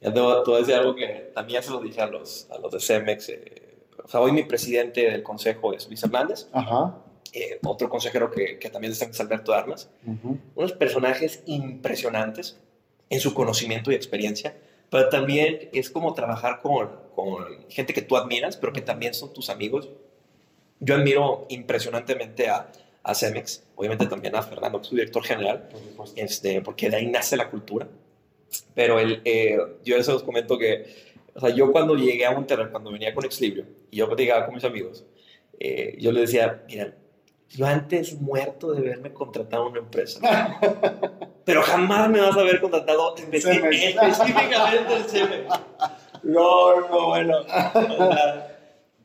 [0.00, 2.48] Ya te voy, te voy a decir algo que también se lo dije a los,
[2.50, 3.28] a los de Cemex.
[3.28, 6.98] eh, o sea, hoy mi presidente del consejo es Luis Hernández, Ajá.
[7.64, 9.90] Otro consejero que, que también está es Alberto Armas.
[10.06, 10.38] Ujú.
[10.54, 12.58] Unos personajes impresionantes
[13.10, 14.56] en su conocimiento y experiencia,
[14.90, 19.32] pero también es como trabajar con, con gente que tú admiras, pero que también son
[19.32, 19.88] tus amigos.
[20.80, 22.70] Yo admiro impresionantemente a,
[23.02, 26.96] a Cemex, obviamente también a Fernando, que es su director general, Por este, porque de
[26.96, 27.88] ahí nace la cultura.
[28.74, 30.86] Pero el, eh, yo les comento que,
[31.34, 34.54] o sea, yo cuando llegué a Monterrey, cuando venía con Exlibrio, y yo platicaba con
[34.54, 35.04] mis amigos,
[35.58, 36.94] eh, yo les decía, miren,
[37.50, 40.20] yo antes muerto de verme contratado a una empresa,
[41.44, 43.96] pero jamás me vas a ver contratado específicamente
[44.96, 45.54] en Cemex.
[46.22, 47.38] No, no, bueno.
[47.40, 47.44] O
[48.12, 48.58] sea,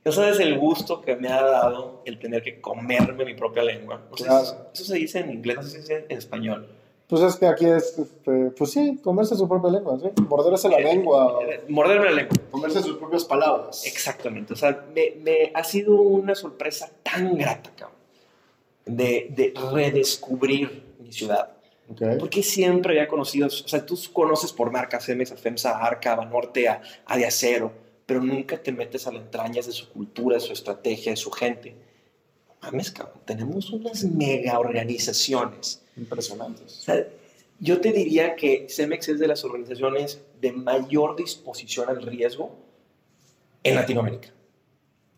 [0.04, 4.02] no sabes el gusto que me ha dado el tener que comerme mi propia lengua.
[4.10, 4.46] No sé Claro.
[4.46, 6.68] si- eso se dice en inglés, no se dice en español.
[7.08, 10.08] Pues es que aquí es, este, pues sí, comerse su propia lengua, ¿sí?
[10.30, 12.36] Morderse la lengua, Eh, Morderme la lengua.
[12.50, 13.86] comerse sus propias palabras.
[13.86, 14.54] Exactamente.
[14.54, 17.98] O sea, me, me ha sido una sorpresa tan grata, cabrón,
[18.86, 21.52] de, de redescubrir mi ciudad.
[22.20, 26.82] Porque siempre había conocido, o sea, tú conoces por marcas Cemex, FEMSA, Arca, Banorte, a,
[27.06, 27.74] a de acero,
[28.06, 31.32] pero nunca te metes a las entrañas de su cultura, de su estrategia, de su
[31.32, 31.76] gente.
[32.62, 36.72] Mames, cabrón, tenemos unas mega organizaciones O Impresionantes.
[36.72, 37.08] sea,
[37.60, 42.56] yo te diría que Cemex es de las organizaciones de mayor disposición al riesgo
[43.64, 44.30] en Latinoamérica.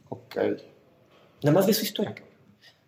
[0.10, 0.36] Ok.
[1.44, 2.16] Nada más de su historia.
[2.16, 2.33] cabrón.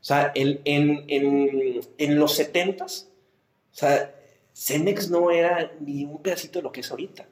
[0.05, 4.13] O sea, el- en, en, en los 70s, o sea,
[4.53, 7.25] Cemex no era ni un pedacito de lo que es ahorita.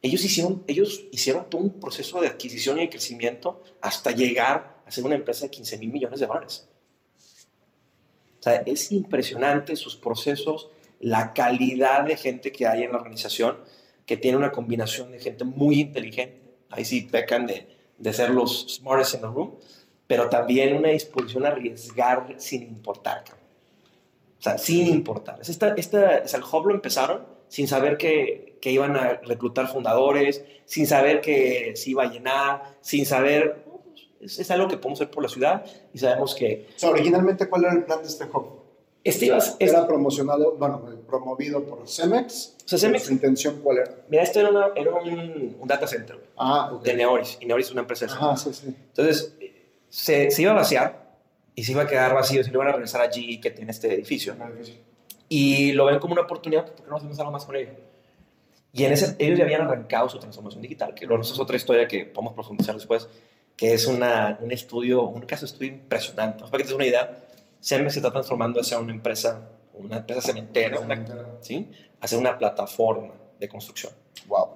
[0.00, 4.90] Ellos hicieron, ellos hicieron todo un proceso de adquisición y de crecimiento hasta llegar a
[4.92, 6.68] ser una empresa de 15 mil millones de dólares.
[8.38, 10.68] O sea, es impresionante sus procesos,
[11.00, 13.58] la calidad de gente que hay en la organización,
[14.06, 16.40] que tiene una combinación de gente muy inteligente.
[16.70, 17.66] Ahí sí pecan de,
[17.98, 19.54] de ser los smartest in the room,
[20.06, 23.24] pero también una disposición a arriesgar sin importar.
[24.38, 25.40] O sea, sin importar.
[25.40, 29.14] Es Esta, esta, o sea, el hub lo empezaron sin saber que, que iban a
[29.24, 33.64] reclutar fundadores, sin saber que se iba a llenar, sin saber...
[34.20, 37.48] Es, es algo que podemos hacer por la ciudad y sabemos que O sea, originalmente,
[37.48, 38.62] ¿cuál era el plan de este hub?
[39.04, 42.56] este iba a- este- Era promocionado, bueno, promovido por Cemex.
[42.64, 43.94] O sea, Cemex- ¿Su intención cuál era?
[44.08, 46.82] Mira, esto era, una- era un, un data center Ah, ok.
[46.82, 48.66] de Neoris, y Neoris es una empresa Ajá, sí, sí.
[48.68, 49.34] Entonces,
[49.94, 51.04] se, se iba a vaciar
[51.54, 53.94] y se iba a quedar vacío, se lo iban a regresar allí que tiene este
[53.94, 54.34] edificio.
[54.34, 54.82] Difícil.
[55.28, 57.70] Y lo ven como una oportunidad, ¿por qué no hacemos algo más con ello?
[58.72, 61.86] Y en ese, ellos ya habían arrancado su transformación digital, que luego es otra historia
[61.86, 63.08] que podemos profundizar después,
[63.56, 66.42] que es una, un estudio, un caso de estudio impresionante.
[66.42, 67.24] Para que te des una idea,
[67.62, 71.04] Cemex se está transformando hacia una empresa, una empresa cementera, una,
[71.40, 71.70] ¿sí?
[72.00, 73.92] hacia una plataforma de construcción.
[74.26, 74.48] Wow.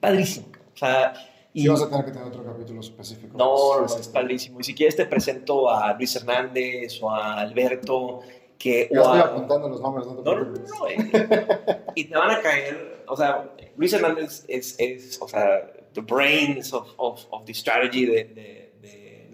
[0.00, 0.46] Padrísimo.
[0.74, 1.12] O sea,
[1.54, 3.36] Y vas a tener que tener otro capítulo específico.
[3.36, 4.60] No, no, es padrísimo.
[4.60, 8.20] Y si quieres te presento a Luis Hernández o a Alberto,
[8.58, 8.88] que...
[8.90, 10.88] Ya estoy apuntando los nombres, no te No, no, no.
[10.88, 11.84] Eh.
[11.94, 16.72] y te van a caer, o sea, Luis Hernández es, es o sea, the brains
[16.72, 19.28] of, of, of the strategy de, de, de,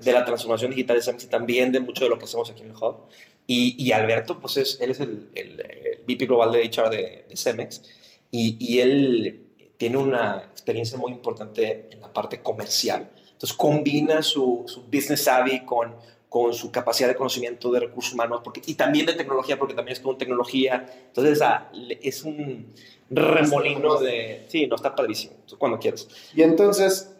[0.00, 2.62] de la transformación digital de Cemex y también de mucho de lo que hacemos aquí
[2.62, 3.08] en el Hub.
[3.46, 7.26] Y, y Alberto, pues es, él es el, el, el VP global de HR de,
[7.34, 7.82] Cemex
[8.30, 9.43] y, y él
[9.76, 13.10] tiene una experiencia muy importante en la parte comercial.
[13.32, 15.94] Entonces combina su, su business savvy con,
[16.28, 19.92] con su capacidad de conocimiento de recursos humanos porque, y también de tecnología, porque también
[19.92, 20.86] es con tecnología.
[21.06, 21.70] Entonces ah,
[22.02, 22.72] es un
[23.10, 24.46] remolino de...
[24.48, 26.08] Sí, no, está padrísimo, cuando quieras.
[26.34, 27.14] Y entonces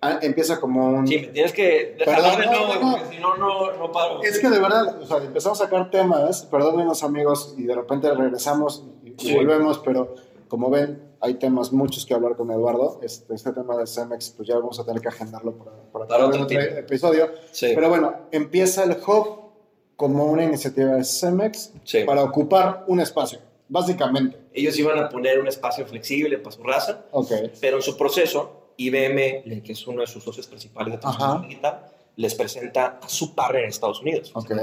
[0.00, 1.06] ah, empieza como un...
[1.06, 4.22] Sí, tienes que dejar de no, porque si no, no, paro.
[4.22, 8.12] Es que de verdad, o sea, empezamos a sacar temas, perdónenos amigos, y de repente
[8.12, 10.14] regresamos y, volvemos, pero
[10.48, 13.00] como ven, hay temas muchos que hablar con Eduardo.
[13.02, 16.46] Este, este tema de Cemex, pues ya vamos a tener que agendarlo para, para, otro,
[16.50, 17.30] episodio.
[17.60, 19.48] Pero bueno, empieza el hub
[19.96, 21.72] como una iniciativa de Cemex
[22.06, 24.38] para ocupar un espacio, básicamente.
[24.52, 27.52] Ellos iban a poner un espacio flexible para su raza, okay.
[27.60, 31.84] pero en su proceso, IBM, que es uno de sus socios principales de transformación digital,
[32.14, 34.56] les presenta a su partner en Estados Unidos, okay.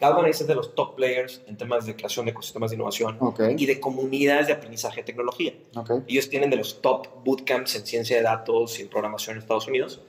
[0.00, 3.18] Galvanize es de los top players en temas de creación de ecosistemas de innovación
[3.56, 5.54] y de comunidades de aprendizaje de tecnología.
[6.06, 9.66] Ellos tienen de los top bootcamps en ciencia de datos y en programación en Estados
[9.66, 10.00] Unidos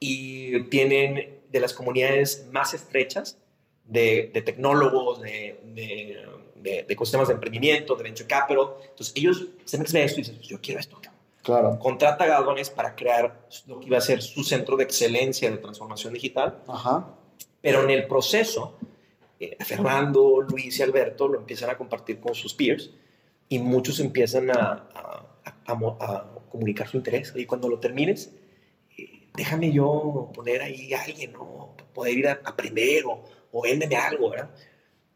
[0.00, 3.36] y tienen de las comunidades más estrechas
[3.84, 5.60] de, tecnólogos, de,
[6.56, 8.68] de, ecosistemas de emprendimiento, de venture capital.
[8.82, 10.98] Entonces ellos se meten esto y dicen, pues yo quiero esto.
[11.42, 11.78] Claro.
[11.78, 15.58] Contrata a Galvanize para crear lo que iba a ser su centro de excelencia de
[15.58, 16.62] transformación digital.
[16.66, 17.06] Ajá.
[17.60, 18.78] Pero en el proceso
[19.40, 22.90] eh, Fernando, Luis y Alberto lo empiezan a compartir con sus peers
[23.48, 24.88] y muchos empiezan a,
[25.66, 27.32] a, comunicar su interés.
[27.34, 28.32] Y cuando lo termines,
[28.96, 31.74] eh, déjame yo poner ahí a alguien, ¿no?
[31.92, 34.50] Poder ir a aprender o, o véndeme algo, ¿verdad?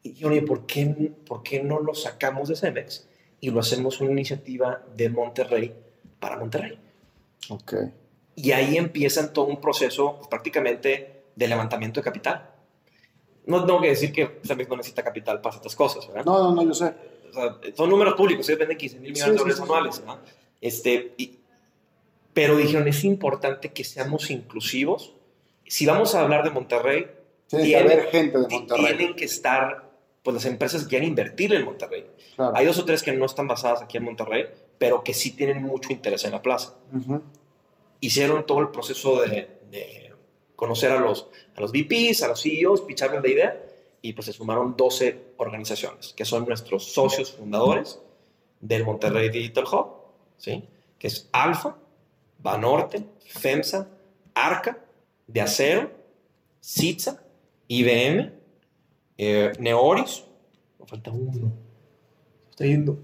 [0.03, 3.09] Y yo, oye, ¿por qué, ¿por qué no lo sacamos de Cemex
[3.41, 5.75] y lo hacemos una iniciativa de Monterrey
[6.19, 6.79] para Monterrey?
[7.51, 7.75] Ok.
[8.35, 12.58] Y ahí empiezan todo un proceso pues, prácticamente de levantamiento de capital
[13.49, 16.25] no tengo que decir que Cemex no necesita capital para estas cosas, ¿verdad?
[16.25, 16.93] No, no, no, yo sé.
[17.31, 20.19] O sea, son números públicos, ellos venden 15 mil millones de dólares anuales, ¿no?
[20.61, 21.15] Este,
[22.35, 25.15] pero dijeron, es importante que seamos inclusivos.
[25.67, 27.07] Si vamos a hablar de Monterrey,
[27.49, 28.97] tiene que haber gente de Monterrey.
[28.97, 29.91] Tienen que estar,
[30.23, 32.07] pues las empresas que quieren invertir en Monterrey.
[32.55, 34.45] Hay dos o tres que no están basadas aquí en Monterrey,
[34.77, 36.75] pero que sí tienen mucho interés en la plaza.
[38.01, 40.08] Hicieron todo el proceso de, de
[40.59, 43.65] conocer a los, a los VPs, a los CEOs, picharles la idea
[44.03, 48.01] y pues se sumaron 12 organizaciones que son nuestros socios fundadores
[48.61, 49.87] del Monterrey Digital Hub,
[50.37, 50.65] ¿sí?
[50.99, 51.77] que es Alfa,
[52.41, 53.87] Banorte, FEMSA,
[54.35, 54.81] Arca,
[55.29, 55.93] De Acero,
[56.59, 57.23] Sitza,
[57.69, 58.33] IBM,
[59.17, 60.25] eh, Neoris,
[60.81, 61.53] me falta uno,
[62.51, 62.99] está yendo.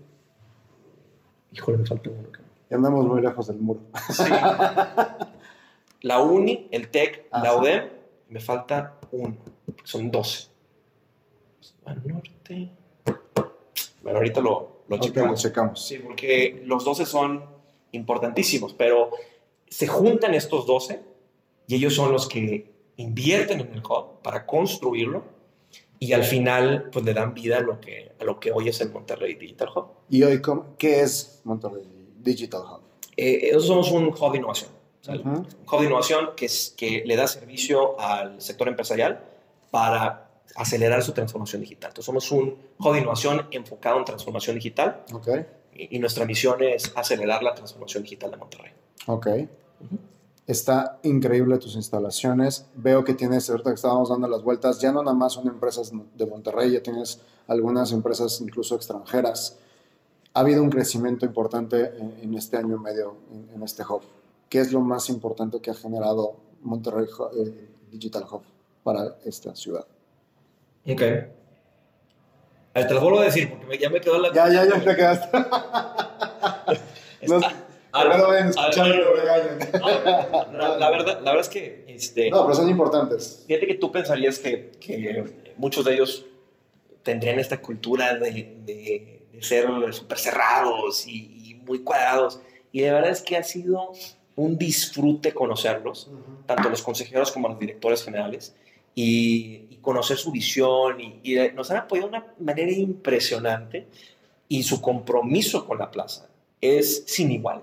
[1.52, 2.30] Híjole, me falta uno.
[2.68, 3.78] Ya andamos muy lejos del muro.
[4.10, 4.24] Sí.
[6.04, 7.88] la UNI, el TEC, la UDEM,
[8.28, 9.36] me falta uno,
[9.84, 10.48] son 12.
[12.04, 12.70] norte.
[14.02, 15.86] Bueno, ahorita lo, lo checamos.
[15.86, 17.42] Sí, porque los 12 son
[17.92, 19.12] importantísimos, pero
[19.66, 21.00] se juntan estos 12
[21.68, 25.24] y ellos son los que invierten en el hub para construirlo
[25.98, 28.78] y al final pues le dan vida a lo que, a lo que hoy es
[28.82, 29.86] el Monterrey Digital Hub.
[30.10, 30.42] ¿Y hoy
[30.76, 31.88] qué es Monterrey
[32.18, 32.82] Digital Hub?
[33.16, 34.73] Eh, somos un hub de innovación.
[35.08, 39.20] Un hub de innovación que, es, que le da servicio al sector empresarial
[39.70, 41.90] para acelerar su transformación digital.
[41.90, 45.46] Entonces somos un hub de innovación enfocado en transformación digital okay.
[45.74, 48.72] y, nuestra misión es acelerar la transformación digital de Monterrey.
[49.06, 49.26] Ok.
[50.46, 52.66] Está increíble tus instalaciones.
[52.74, 55.90] Veo que tienes, ahorita que estábamos dando las vueltas, ya no nada más son empresas
[56.14, 59.58] de Monterrey, ya tienes algunas empresas incluso extranjeras.
[60.34, 61.92] Ha habido un crecimiento importante
[62.22, 63.16] en, este año y medio
[63.54, 64.02] en este hub.
[64.54, 68.42] ¿Qué es lo más importante que ha generado Monterrey eh, Digital Hub
[68.84, 69.84] para esta ciudad?
[70.88, 71.00] Ok.
[71.00, 74.32] te lo vuelvo a decir porque ya me quedó la...
[74.32, 75.38] Ya, ya, ya te quedaste.
[77.26, 78.86] no, no vayan a escuchar
[80.52, 81.84] la, la, verdad, la verdad es que...
[81.88, 83.42] Este, no, pero son importantes.
[83.48, 86.26] Fíjate que tú pensarías que, que muchos de ellos
[87.02, 92.40] tendrían esta cultura de, de, de ser súper cerrados y, y, muy cuadrados.
[92.70, 93.90] Y la verdad es que ha sido
[94.36, 96.10] un disfrute conocerlos,
[96.46, 98.54] tanto los consejeros como los directores generales,
[98.94, 100.98] y, conocer su visión.
[101.00, 103.86] Y, nos han apoyado de una manera impresionante
[104.48, 106.28] y su compromiso con la plaza
[106.60, 107.62] es sin igual,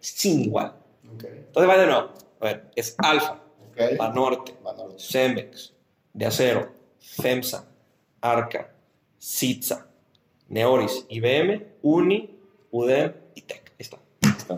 [0.00, 0.74] sin igual.
[1.02, 2.10] Entonces va de nuevo.
[2.40, 3.40] A ver, es Alfa,
[3.70, 3.98] Ok.
[3.98, 4.98] Banorte, Banorte.
[4.98, 5.72] Cemex,
[6.12, 7.66] De Acero, FEMSA,
[8.20, 8.72] Arca,
[9.18, 9.88] Sitza,
[10.48, 12.38] Neoris, IBM, Uni,
[12.70, 13.70] UDEM y TEC.
[13.70, 13.98] Ahí está.
[14.20, 14.56] Está.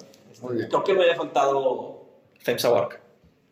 [0.52, 0.68] Bien.
[0.68, 2.04] Creo que me había faltado
[2.40, 3.00] FEMSA o Arca.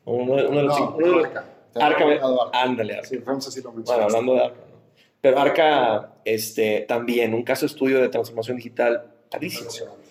[0.05, 1.45] Uno, de- uno de los No, uno de los- Arca.
[1.76, 2.35] Arca, me- Arca.
[2.53, 3.09] ándale, Arca.
[3.09, 4.05] Sí, FEMSA sí lo Bueno, mencionaste.
[4.16, 4.74] hablando de Arca, ¿no?
[5.20, 9.70] Pero Arca, este, también, un caso de estudio de transformación digital padrísimo.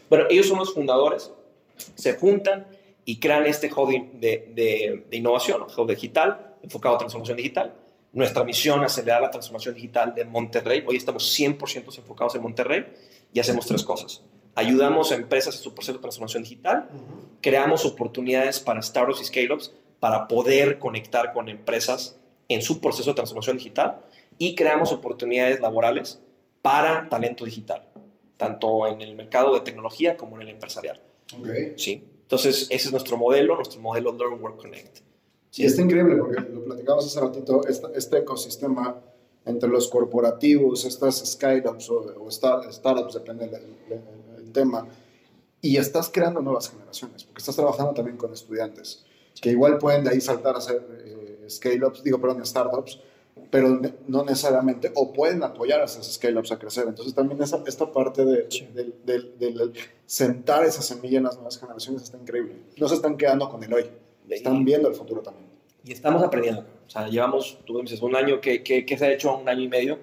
[0.09, 1.31] Bueno, ellos son los fundadores,
[1.95, 2.67] se juntan
[3.05, 5.67] y crean este hub de, de- de- innovación, ¿no?
[5.83, 7.73] hub digital, enfocado a transformación digital.
[8.11, 10.83] Nuestra misión es acelerar la transformación digital de Monterrey.
[10.87, 12.85] Hoy estamos 100% enfocados en Monterrey
[13.33, 14.23] y hacemos tres cosas.
[14.55, 16.89] Ayudamos a empresas en su proceso de transformación digital,
[17.41, 22.17] creamos oportunidades para startups y scale-ups para poder conectar con empresas
[22.49, 24.01] en su proceso de transformación digital
[24.37, 26.21] y creamos oportunidades laborales
[26.61, 27.87] para talento digital,
[28.37, 31.01] tanto en el mercado de tecnología como en el empresarial.
[31.39, 31.47] Ok.
[31.77, 32.03] ¿sí?
[32.21, 34.99] Entonces, ese es nuestro modelo, nuestro modelo Learn, Work, Connect.
[35.49, 38.99] Sí, está increíble porque lo platicamos hace ratito, este, este ecosistema
[39.45, 43.61] entre los corporativos, estas scale-ups o, o star- startups, depende del
[44.53, 44.87] tema,
[45.61, 49.05] y estás creando nuevas generaciones, porque estás trabajando también con estudiantes,
[49.41, 52.99] que igual pueden de ahí saltar a ser eh, scale-ups, digo, perdón, startups,
[53.49, 56.85] pero no necesariamente, o pueden apoyar a esas scale-ups a crecer.
[56.87, 58.67] Entonces también esa, esta parte de, Sí.
[58.73, 59.73] del- del- del
[60.05, 62.55] sentar esa semilla en las nuevas generaciones está increíble.
[62.77, 63.85] No se están quedando con el hoy,
[64.29, 65.47] están viendo el futuro también.
[65.83, 66.61] Y estamos aprendiendo.
[66.87, 69.61] O sea, llevamos, tú dices, un año que, que, que se ha hecho un año
[69.61, 69.99] y medio.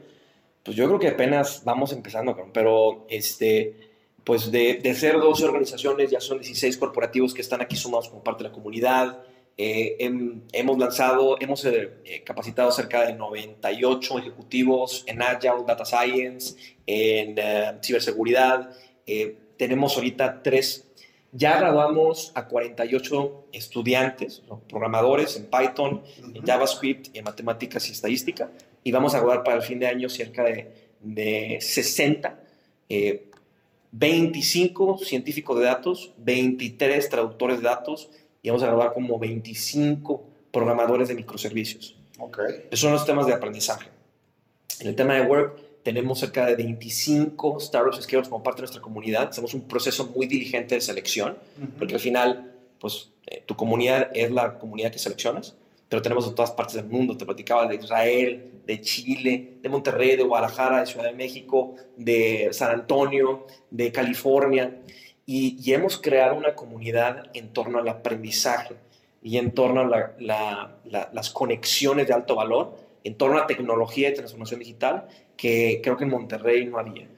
[0.64, 3.89] Pues yo creo que apenas vamos empezando, pero este,
[4.24, 8.22] pues de, de ser 12 organizaciones, ya son 16 corporativos que están aquí sumados como
[8.22, 9.18] parte de la comunidad.
[9.56, 15.84] Eh, hem- hemos lanzado, hemos eh, eh, capacitado cerca de 98 ejecutivos en Agile, Data
[15.84, 16.56] Science,
[16.86, 18.70] en eh, ciberseguridad.
[19.56, 20.86] Tenemos ahorita tres
[21.32, 26.02] ya graduamos a 48 estudiantes, programadores en Python,
[26.34, 28.50] en JavaScript, en matemáticas y estadística,
[28.82, 32.40] y vamos a graduar para el fin de año cerca de, de 60,
[32.88, 33.29] eh,
[33.92, 38.10] 25 científicos de datos, 23 traductores de datos,
[38.42, 41.96] y vamos a graduar como 25 programadores de microservicios.
[42.18, 42.38] Ok.
[42.70, 43.88] Esos son los temas de aprendizaje.
[44.80, 48.82] En el tema de Work, tenemos cerca de 25 startups scale como parte de nuestra
[48.82, 49.28] comunidad.
[49.28, 51.36] Hacemos un proceso muy diligente de selección,
[51.78, 55.56] porque al final, pues, eh, tu comunidad es la comunidad que seleccionas,
[55.90, 57.16] pero tenemos de todas partes del mundo.
[57.18, 62.48] Te platicaba de Israel, de Chile, de Monterrey, de Guadalajara, de Ciudad de México, de
[62.52, 64.80] San Antonio, de California.
[65.26, 68.76] Y, y hemos creado una comunidad en torno al aprendizaje
[69.22, 73.46] y en torno a la- la- la- las conexiones de alto valor, en torno a
[73.46, 77.08] tecnología y transformación digital, que creo que en Monterrey no había.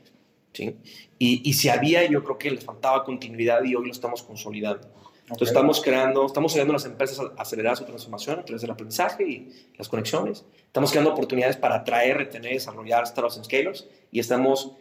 [0.53, 0.77] ¿sí?
[1.19, 4.89] Y, y si había, yo creo que les faltaba continuidad y hoy lo estamos consolidando.
[5.33, 5.57] Entonces Ok.
[5.57, 9.25] estamos creando, estamos ayudando a las empresas a acelerar su transformación a través del aprendizaje
[9.27, 10.45] y las conexiones.
[10.67, 14.73] Estamos creando oportunidades para atraer, retener, desarrollar startups en scalers y estamos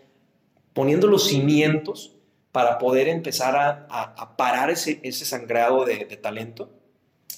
[0.73, 2.13] poniendo los cimientos
[2.51, 6.69] para poder empezar a, a- a parar ese, ese sangrado de, de talento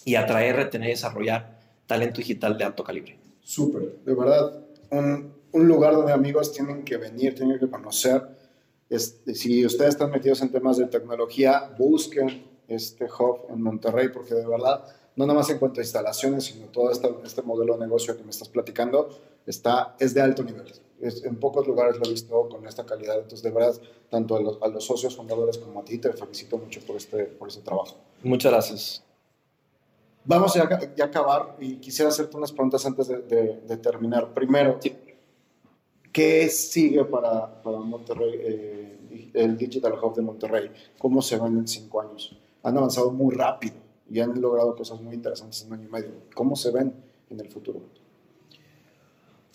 [0.05, 3.18] y atraer, retener desarrollar talento digital de alto calibre.
[3.41, 4.59] Súper, de verdad,
[4.89, 8.24] un, un lugar donde amigos tienen que venir, tienen que conocer.
[8.89, 14.34] Este, si ustedes están metidos en temas de tecnología, busquen este hub en Monterrey, porque
[14.36, 14.84] de verdad,
[15.15, 18.24] no nada más en cuanto a instalaciones, sino todo este, este modelo de negocio que
[18.24, 19.09] me estás platicando,
[19.45, 20.71] está, es de alto nivel.
[21.01, 23.15] Es- en pocos lugares lo he visto con esta calidad.
[23.17, 23.76] Entonces, de verdad,
[24.09, 27.26] tanto a los, a los socios fundadores como a ti, te felicito mucho por este,
[27.26, 27.97] por este trabajo.
[28.24, 29.03] Muchas gracias.
[30.26, 34.34] Vamos ya, a- acabar y quisiera hacerte unas preguntas antes de, de- de terminar.
[34.34, 34.95] Primero, Sí.
[36.13, 40.71] ¿qué sigue para, para Monterrey, eh, el Digital Hub de Monterrey?
[40.97, 42.38] ¿Cómo se ven en cinco años?
[42.64, 43.76] Han avanzado muy rápido
[44.09, 46.11] y han logrado cosas muy interesantes en un año y medio.
[46.34, 46.93] ¿Cómo se ven
[47.30, 47.82] en el futuro?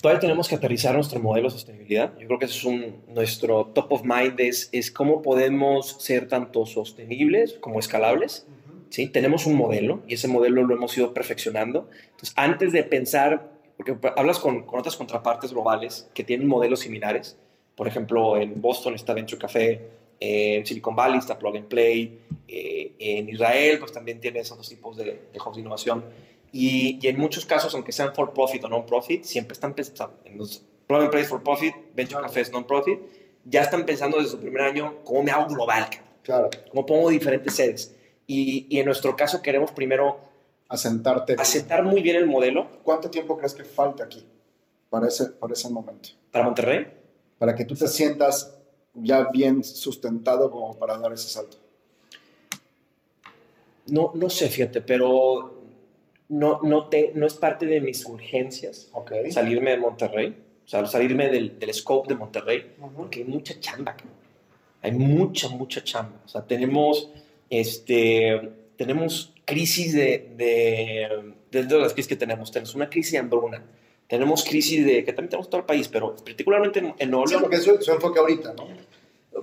[0.01, 2.17] Todavía tenemos que aterrizar nuestro modelo de sostenibilidad.
[2.19, 6.29] Yo creo que eso es un, nuestro top of mind, es, es cómo podemos ser
[6.29, 8.47] tanto sostenibles como escalables.
[8.91, 9.09] ¿sí?
[9.09, 11.89] Tenemos un modelo y ese modelo lo hemos ido perfeccionando.
[12.11, 17.37] Entonces, antes de pensar, porque hablas con, con otras contrapartes globales que tienen modelos similares,
[17.75, 19.89] por ejemplo, en Boston está Venture Café,
[20.21, 24.97] en Silicon Valley está Plug and Play, eh, en Israel pues también tienes otros tipos
[24.97, 26.05] de, de hubs de innovación.
[26.51, 30.39] Y, y en muchos casos, aunque sean for profit o non-profit, siempre están pensando en
[30.39, 32.99] los Plug and Play for profit, Venture Café es non-profit,
[33.45, 35.87] ya están pensando desde su primer año cómo me hago global?
[36.23, 37.95] Claro, cómo pongo diferentes sedes.
[38.27, 40.21] Y, y en nuestro caso queremos primero
[40.69, 41.37] asentarte.
[41.39, 44.25] aceptar muy bien el modelo ¿Cuánto tiempo crees que falta aquí
[44.91, 46.11] para ese, para ese momento?
[46.31, 46.87] para Monterrey.
[47.39, 48.58] Para que tú te sientas
[48.95, 51.57] ya bien sustentado como para dar ese salto.
[53.86, 55.62] No, no sé, fíjate, pero
[56.28, 59.12] no, no, te, no es parte de mis urgencias Ok.
[59.30, 63.97] salirme de Monterrey, o sea, salirme del, del scope de Monterrey, porque hay mucha chamba,
[64.82, 66.20] hay mucha, mucha chamba.
[66.24, 67.11] O sea, tenemos,
[67.49, 72.53] este, tenemos crisis de, de, de, de las crisis que tenemos.
[72.53, 73.64] Tenemos una crisis de hambruna,
[74.09, 77.27] tenemos crisis de, que también tenemos en todo el país, pero particularmente en, en Nuevo
[77.27, 78.67] Sí, León, porque es su, su enfoque ahorita, ¿no?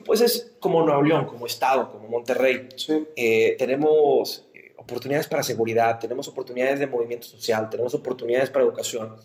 [0.03, 2.67] pues es como Nuevo León, como estado, como Monterrey.
[2.75, 3.05] Sí.
[3.15, 9.15] Eh, tenemos eh, oportunidades para seguridad, tenemos oportunidades de movimiento social, tenemos oportunidades para educación.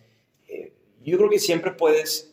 [0.49, 0.73] Eh,
[1.03, 2.33] yo creo que siempre puedes,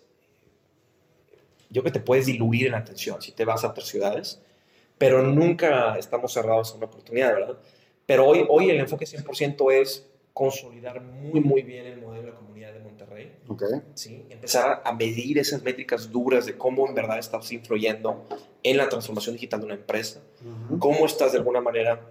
[1.70, 4.42] yo creo que te puedes diluir en atención si te vas a otras ciudades,
[4.98, 7.58] pero nunca estamos cerrados a una oportunidad, ¿verdad?
[8.06, 12.17] Pero hoy, hoy el enfoque 100% es consolidar muy, muy bien el modelo
[12.58, 13.32] comunidad de Monterrey.
[13.48, 13.64] Ok.
[13.94, 14.26] ¿sí?
[14.30, 18.28] Empezar a medir esas métricas duras de cómo en verdad estás influyendo
[18.64, 20.22] en la transformación digital de una empresa,
[20.80, 22.02] cómo estás de alguna manera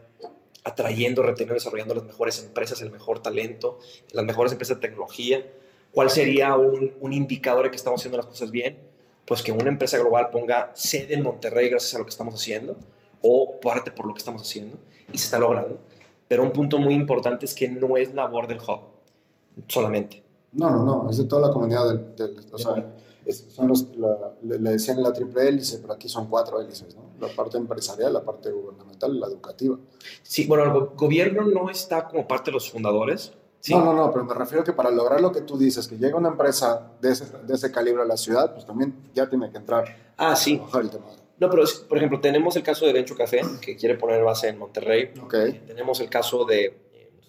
[0.64, 3.78] atrayendo, reteniendo, desarrollando las mejores empresas, el mejor talento,
[4.12, 5.46] las mejores empresas de tecnología.
[5.92, 8.78] ¿Cuál sería un, un indicador de que estamos haciendo las cosas bien?
[9.24, 12.76] Pues que una empresa global ponga sede en Monterrey gracias a lo que estamos haciendo
[13.22, 14.78] o parte por lo que estamos haciendo
[15.12, 15.80] y se está logrando.
[16.28, 18.96] Pero un punto muy importante es que no es labor del hub
[19.68, 20.25] solamente.
[20.52, 22.94] No, no, no, es de toda la comunidad del, del- o sea,
[23.24, 26.94] es- son los, la- le, le decían la triple hélice, pero aquí son cuatro hélices,
[26.94, 27.02] ¿no?
[27.20, 29.76] La parte empresarial, la parte gubernamental y la educativa.
[30.22, 33.32] Sí, bueno, el go- gobierno no está como parte de los fundadores.
[33.60, 33.74] ¿sí?
[33.74, 36.16] No, no, no, pero me refiero que para lograr lo que tú dices, que llega
[36.16, 39.56] una empresa de ese, de ese calibre a la ciudad, pues también ya tiene que
[39.58, 39.84] entrar
[40.16, 40.62] Ah, a sí.
[40.80, 41.06] el tema.
[41.38, 44.48] No, pero es- por ejemplo, tenemos el caso de Venture Café, que quiere poner base
[44.48, 45.10] en Monterrey.
[45.22, 45.34] Ok,
[45.66, 46.85] Tenemos el caso de,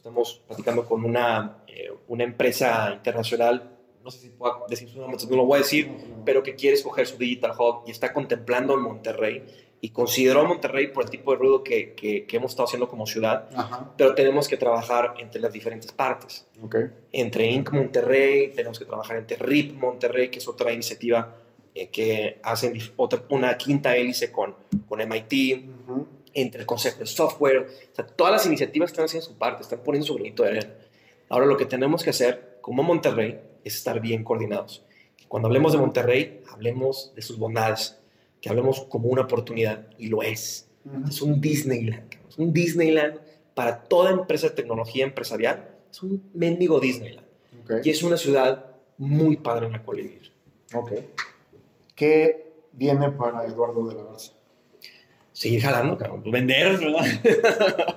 [0.07, 3.71] estamos platicando con una, eh, una empresa internacional,
[4.03, 5.91] no sé si puedo decir su nombre, no lo voy a decir,
[6.23, 9.43] pero que quiere escoger su Digital Hub y está contemplando en Monterrey
[9.81, 13.05] y consideró Monterrey por el tipo de ruido que, que, que hemos estado haciendo como
[13.05, 16.47] ciudad, ajá, pero tenemos que trabajar entre las diferentes partes.
[16.63, 16.75] ok,
[17.11, 17.71] entre Inc.
[17.71, 21.35] Monterrey, tenemos que trabajar entre RIP Monterrey, que es otra iniciativa
[21.75, 24.55] eh, que hacen otra, una quinta hélice con,
[24.87, 27.67] con MIT, ujú, entre el Consejo de Software.
[27.91, 30.73] O sea, todas las iniciativas están haciendo su parte, están poniendo su granito de arena.
[31.29, 34.85] Ahora lo que tenemos que hacer como Monterrey es estar bien coordinados.
[35.27, 37.97] Cuando hablemos de Monterrey, hablemos de sus bondades,
[38.39, 40.69] que hablemos como una oportunidad, y lo es.
[41.09, 42.13] Es un Disneyland.
[42.29, 43.19] Es un Disneyland
[43.55, 45.69] para toda empresa de tecnología empresarial.
[45.91, 47.25] Es un mendigo Disneyland.
[47.63, 50.31] Ok, Y es una ciudad muy padre en la cual vivir.
[50.73, 50.91] ok.
[51.95, 54.33] ¿Qué viene para Eduardo de la Garza?
[55.37, 56.21] Seguir jalando, cabrón.
[56.23, 57.05] Pues Vender, ¿verdad?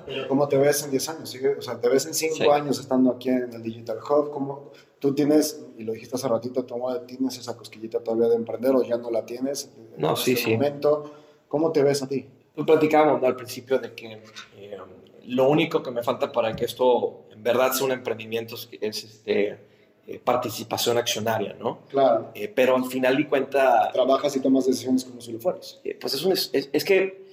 [0.06, 1.30] Pero ¿Cómo te ves en 10 años?
[1.30, 2.42] ¿Sigue- O sea, te ves en 5 Sí.
[2.46, 4.30] años estando aquí en el Digital Hub.
[4.30, 6.74] ¿Cómo tú tienes, y lo dijiste hace ratito, tú
[7.06, 9.70] tienes esa cosquillita todavía de emprender o ya no la tienes?
[9.74, 10.52] en No, sí, este sí.
[10.52, 11.14] momento?
[11.48, 12.26] ¿Cómo te ves a ti?
[12.54, 13.26] Pues platicábamos ¿no?
[13.26, 14.20] al principio de que
[14.58, 14.76] eh,
[15.24, 19.04] lo único que me falta para que esto en verdad sea un emprendimiento es, es,
[19.04, 19.58] este,
[20.06, 21.78] eh, participación accionaria, ¿no?
[21.88, 22.32] Claro.
[22.34, 25.80] Eh, pero al final di cuenta, Trabajas y tomas decisiones como si lo fueras.
[25.84, 27.29] eh, pues es, un- es, es que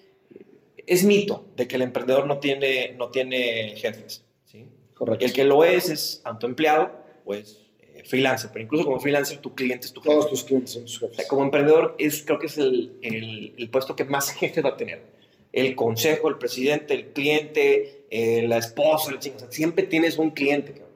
[0.88, 4.66] es mito de que el emprendedor no tiene, no tiene jefes, ¿sí?
[4.96, 5.24] Correcto.
[5.26, 6.92] El que lo es es autoempleado
[7.26, 10.16] o es eh, freelancer, pero incluso como freelancer tu cliente es tu jefe.
[10.16, 11.28] Todos tus clientes son tus O sea, jefes.
[11.28, 14.78] como emprendedor es, creo que es el, el, el puesto que más jefe va a
[14.78, 15.02] tener.
[15.54, 19.38] El consejo, el presidente, el cliente, eh, la esposa, el chingo.
[19.38, 20.72] O sea, siempre tienes un cliente.
[20.74, 20.88] cabrón.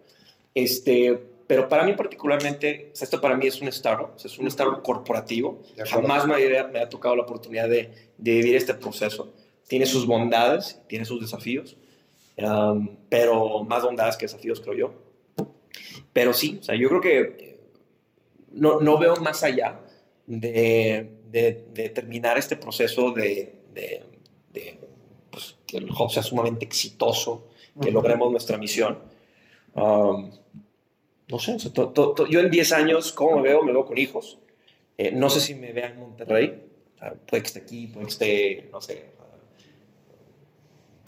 [0.54, 5.62] Este, pero para mí particularmente, esto para mí es un startup, es un startup corporativo.
[5.86, 9.34] Jamás me, había- me ha tocado la oportunidad de, de vivir este proceso.
[9.72, 11.78] Tiene sus bondades, tiene sus desafíos,
[12.38, 14.94] um, pero más bondades que desafíos, creo yo.
[16.12, 17.58] Pero sí, o sea, yo creo que
[18.52, 19.80] no, no veo más allá
[20.28, 24.04] de, de- de terminar este proceso de, de-
[25.30, 27.48] pues, que el hub sea sumamente exitoso,
[27.80, 27.92] que Ujú.
[27.92, 29.00] logremos nuestra misión.
[29.74, 30.32] Um,
[31.30, 33.64] no sé, o sea, to- to- to- yo en 10 años, ¿cómo me veo?
[33.64, 34.38] Me veo con hijos.
[34.98, 36.62] Eh, no sé si me vea en Monterrey.
[36.96, 39.12] O sea, puede que esté aquí, puede que esté, no sé,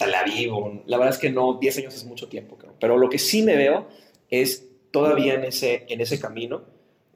[0.06, 0.54] Tel Aviv.
[0.54, 2.58] o- La verdad es que no, 10 años es mucho tiempo.
[2.58, 2.74] creo.
[2.80, 3.88] Pero lo que sí me veo
[4.30, 6.64] es todavía en ese, en ese camino,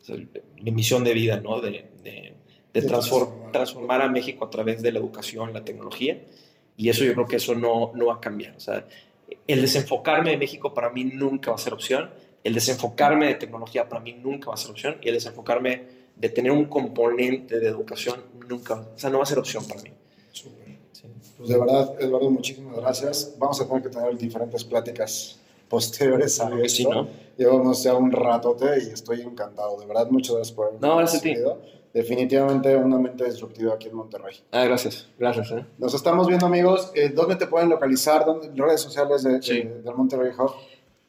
[0.01, 0.15] o sea,
[0.61, 1.59] mi misión de vida, ¿no?
[1.61, 2.33] De, de- de
[2.73, 3.51] De transfor- transformar.
[3.51, 6.21] transformar a México a través de la educación, la tecnología.
[6.75, 8.55] Y eso yo creo que eso no, no va a cambiar.
[8.55, 8.85] O sea,
[9.47, 12.11] el desenfocarme de México para mí nunca va a ser opción.
[12.43, 14.97] El desenfocarme de tecnología para mí nunca va a ser opción.
[15.01, 15.81] Y el desenfocarme
[16.15, 19.81] de tener un componente de educación nunca, o sea, no va a ser opción para
[19.81, 19.91] mí.
[21.37, 23.35] Pues de verdad, Eduardo, muchísimas gracias.
[23.37, 25.39] Vamos a tener que tener diferentes pláticas
[25.69, 26.93] posteriores a sí, esto.
[26.93, 27.07] ¿no?
[27.37, 29.79] Llevamos ya un ratote y estoy encantado.
[29.79, 31.35] De verdad, muchas gracias por haberme No, gracias a ti.
[31.93, 34.35] Definitivamente una mente disruptiva aquí en Monterrey.
[34.51, 35.07] Ah, gracias.
[35.17, 35.65] Gracias, ¿eh?
[35.77, 36.91] Nos estamos viendo, amigos.
[36.95, 38.25] Eh, ¿Dónde te pueden localizar?
[38.25, 39.61] ¿Dónde, redes sociales de, Sí.
[39.61, 40.51] de- del Monterrey Hub?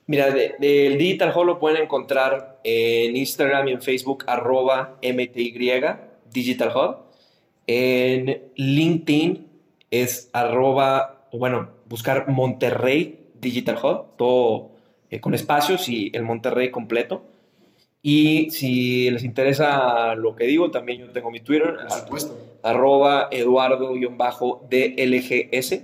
[0.07, 5.71] Mira, de- del Digital Hall lo pueden encontrar en Instagram y en Facebook, arroba MTY,
[6.33, 6.97] Digital Hub.
[7.67, 9.48] En LinkedIn
[9.91, 14.71] es arroba, bueno, buscar Monterrey Digital Hub, todo
[15.11, 17.23] eh, con espacios y el Monterrey completo.
[18.03, 22.39] Y si les interesa lo que digo, también yo tengo mi Twitter, Por supuesto.
[22.63, 25.83] arroba Eduardo-DLGS.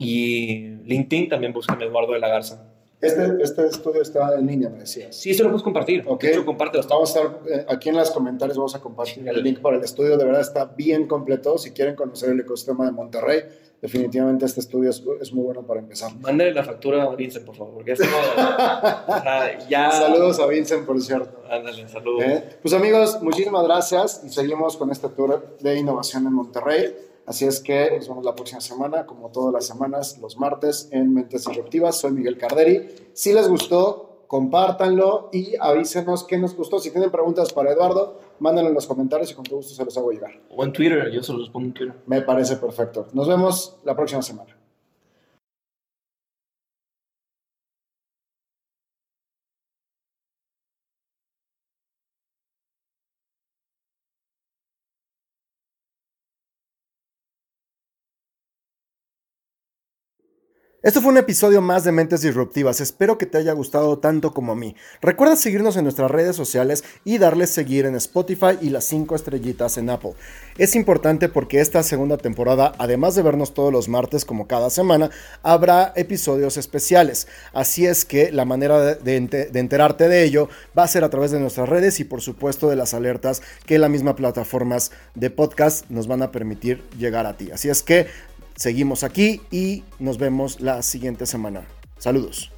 [0.00, 2.67] Y LinkedIn también buscan Eduardo de la Garza.
[3.00, 5.14] Este, este estudio está en línea, me decías.
[5.14, 6.02] Sí, eso lo puedes compartir.
[6.06, 6.22] Ok.
[6.22, 6.84] De hecho, compártelo.
[6.88, 9.84] Vamos a estar eh, aquí en los comentarios, vamos a compartir el link para el
[9.84, 10.16] estudio.
[10.16, 11.58] De verdad está bien completo.
[11.58, 13.42] Si quieren conocer el ecosistema de Monterrey,
[13.80, 16.12] definitivamente este estudio es, es muy bueno para empezar.
[16.16, 18.04] Mándale la factura a Vincent, por favor, porque esto
[19.06, 19.92] o sea, ya...
[19.92, 21.40] Saludos a Vincent, por cierto.
[21.48, 22.24] Ándale, saludos.
[22.24, 22.44] ¿Eh?
[22.60, 27.07] Pues amigos, muchísimas gracias y seguimos con este tour de innovación en Monterrey.
[27.28, 31.12] Así es que nos vemos la próxima semana, como todas las semanas, los martes en
[31.12, 32.00] Mentes Disruptivas.
[32.00, 32.88] Soy Miguel Carderi.
[33.12, 36.78] Si les gustó, compártanlo y avísenos qué nos gustó.
[36.78, 39.98] Si tienen preguntas para Eduardo, mándenlo en los comentarios y con todo gusto se los
[39.98, 40.40] hago llegar.
[40.56, 41.96] O en Twitter, yo se los pongo en Twitter.
[42.06, 43.08] Me parece perfecto.
[43.12, 44.57] Nos vemos la próxima semana.
[60.80, 62.80] Esto fue un episodio más de Mentes Disruptivas.
[62.80, 64.76] Espero que te haya gustado tanto como a mí.
[65.02, 69.76] Recuerda seguirnos en nuestras redes sociales y darle seguir en Spotify y las 5 estrellitas
[69.76, 70.12] en Apple.
[70.56, 75.10] Es importante porque esta segunda temporada, además de vernos todos los martes como cada semana,
[75.42, 77.26] habrá episodios especiales.
[77.52, 80.48] Así es que la manera de, de ente- de enterarte de ello
[80.78, 83.80] va a ser a través de nuestras redes y por supuesto de las alertas que
[83.80, 87.50] las mismas plataformas de podcast nos van a permitir llegar a ti.
[87.50, 88.06] Así es que
[88.58, 91.66] seguimos aquí y nos vemos la siguiente semana.
[91.98, 92.52] Saludos.